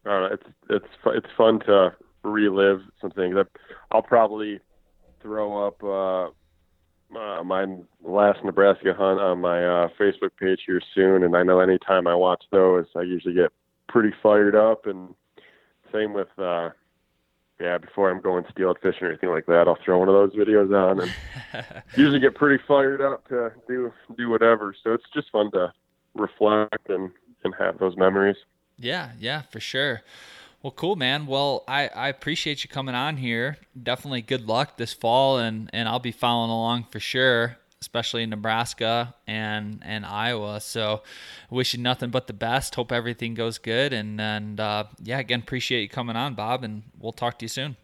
[0.05, 3.35] I don't know, it's it's it's fun to relive some things.
[3.91, 4.59] I'll probably
[5.21, 6.33] throw up uh,
[7.15, 7.65] uh, my
[8.03, 12.15] last Nebraska hunt on my uh, Facebook page here soon, and I know anytime I
[12.15, 13.51] watch those, I usually get
[13.87, 14.85] pretty fired up.
[14.85, 15.13] And
[15.91, 16.69] same with uh,
[17.59, 20.33] yeah, before I'm going steelhead fishing or anything like that, I'll throw one of those
[20.33, 21.13] videos on and
[21.95, 24.75] usually get pretty fired up to do do whatever.
[24.83, 25.71] So it's just fun to
[26.15, 27.11] reflect and
[27.43, 28.37] and have those memories.
[28.77, 30.01] Yeah, yeah, for sure.
[30.63, 31.25] Well, cool, man.
[31.25, 33.57] Well, I, I appreciate you coming on here.
[33.81, 38.29] Definitely good luck this fall, and, and I'll be following along for sure, especially in
[38.29, 40.61] Nebraska and, and Iowa.
[40.61, 41.01] So,
[41.49, 42.75] wish you nothing but the best.
[42.75, 43.91] Hope everything goes good.
[43.91, 47.49] And, and uh, yeah, again, appreciate you coming on, Bob, and we'll talk to you
[47.49, 47.75] soon.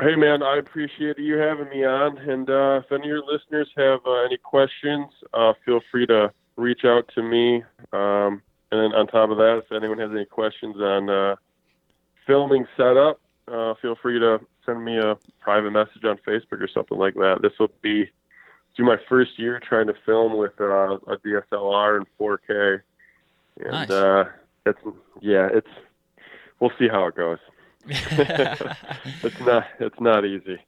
[0.00, 2.18] Hey man, I appreciate you having me on.
[2.18, 6.32] And uh, if any of your listeners have uh, any questions, uh, feel free to
[6.54, 7.64] reach out to me.
[7.92, 8.40] Um,
[8.70, 11.34] and then on top of that, if anyone has any questions on uh,
[12.28, 13.18] filming setup,
[13.50, 17.38] uh, feel free to send me a private message on Facebook or something like that.
[17.42, 18.08] This will be
[18.76, 22.80] do my first year trying to film with uh, a DSLR and 4K,
[23.60, 23.90] and Nice.
[23.90, 24.24] uh,
[24.66, 24.78] it's
[25.20, 25.66] yeah, it's
[26.60, 27.38] we'll see how it goes.
[27.88, 30.58] It's not it's not easy.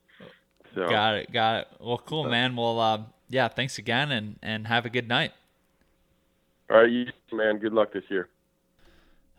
[0.74, 1.68] So got it, got it.
[1.78, 2.56] Well, cool, man.
[2.56, 5.32] Well, uh, yeah, thanks again, and, and have a good night.
[6.70, 8.28] all right, you man, good luck this year.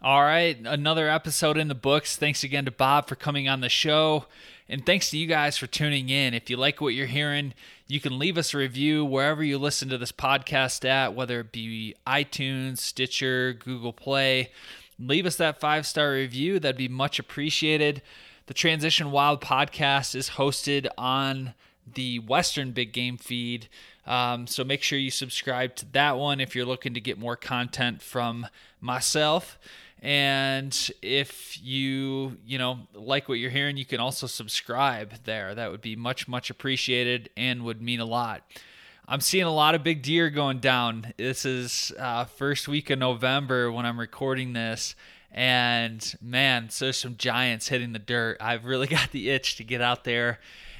[0.03, 2.17] All right, another episode in the books.
[2.17, 4.25] Thanks again to Bob for coming on the show.
[4.67, 6.33] And thanks to you guys for tuning in.
[6.33, 7.53] If you like what you're hearing,
[7.85, 11.51] you can leave us a review wherever you listen to this podcast at, whether it
[11.51, 14.49] be iTunes, Stitcher, Google Play.
[14.97, 16.57] Leave us that five star review.
[16.57, 18.01] That'd be much appreciated.
[18.47, 21.53] The Transition Wild podcast is hosted on
[21.93, 23.69] the Western Big Game feed.
[24.07, 27.35] Um, so make sure you subscribe to that one if you're looking to get more
[27.35, 28.47] content from
[28.79, 29.59] myself.
[30.01, 35.53] And if you, you know, like what you're hearing, you can also subscribe there.
[35.53, 38.41] That would be much, much appreciated and would mean a lot.
[39.07, 41.13] I'm seeing a lot of big deer going down.
[41.17, 44.95] This is uh, first week of November when I'm recording this,
[45.31, 48.37] and man, so some giants hitting the dirt.
[48.39, 50.39] I've really got the itch to get out there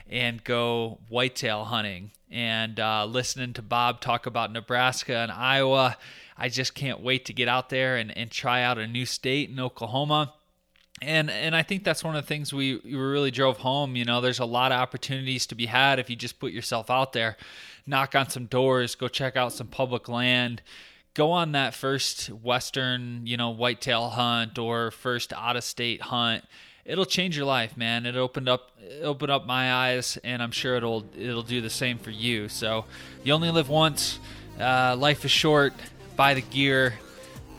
[0.10, 5.97] and go whitetail hunting and uh, listening to Bob talk about Nebraska and Iowa.
[6.38, 9.49] I just can't wait to get out there and, and try out a new state
[9.49, 10.34] in Oklahoma
[11.02, 13.95] and and I think that's one of the things we, we really drove home.
[13.95, 16.89] You know, there's a lot of opportunities to be had if you just put yourself
[16.89, 17.38] out there,
[17.88, 20.62] knock on some doors, go check out some public land,
[21.16, 26.45] go on that first western, you know, whitetail hunt or first out of state hunt.
[26.86, 28.05] It'll change your life, man.
[28.05, 28.71] It opened up
[29.01, 32.49] opened up my eyes, and I'm sure it'll it'll do the same for you.
[32.49, 32.86] So
[33.23, 34.19] you only live once.
[34.59, 35.73] Uh, life is short.
[36.15, 36.93] Buy the gear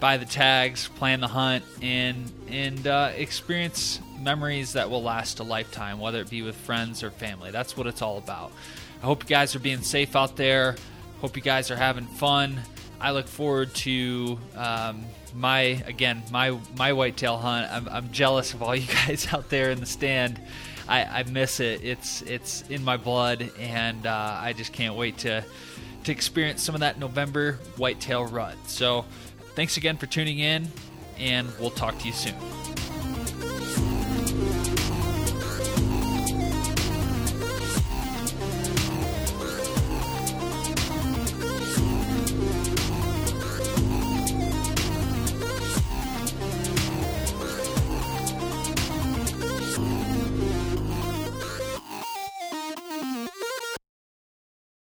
[0.02, 5.44] buy the tags, plan the hunt, and and uh, experience memories that will last a
[5.44, 7.52] lifetime, whether it be with friends or family.
[7.52, 8.50] That's what it's all about.
[9.00, 10.74] I hope you guys are being safe out there.
[11.20, 12.60] Hope you guys are having fun.
[13.00, 15.04] I look forward to um,
[15.34, 17.70] my again my my whitetail hunt.
[17.72, 20.40] I'm, I'm jealous of all you guys out there in the stand.
[20.88, 21.84] I, I miss it.
[21.84, 25.44] It's it's in my blood, and uh, I just can't wait to
[26.04, 28.56] to experience some of that November whitetail rut.
[28.66, 29.04] So,
[29.54, 30.68] thanks again for tuning in,
[31.18, 32.34] and we'll talk to you soon.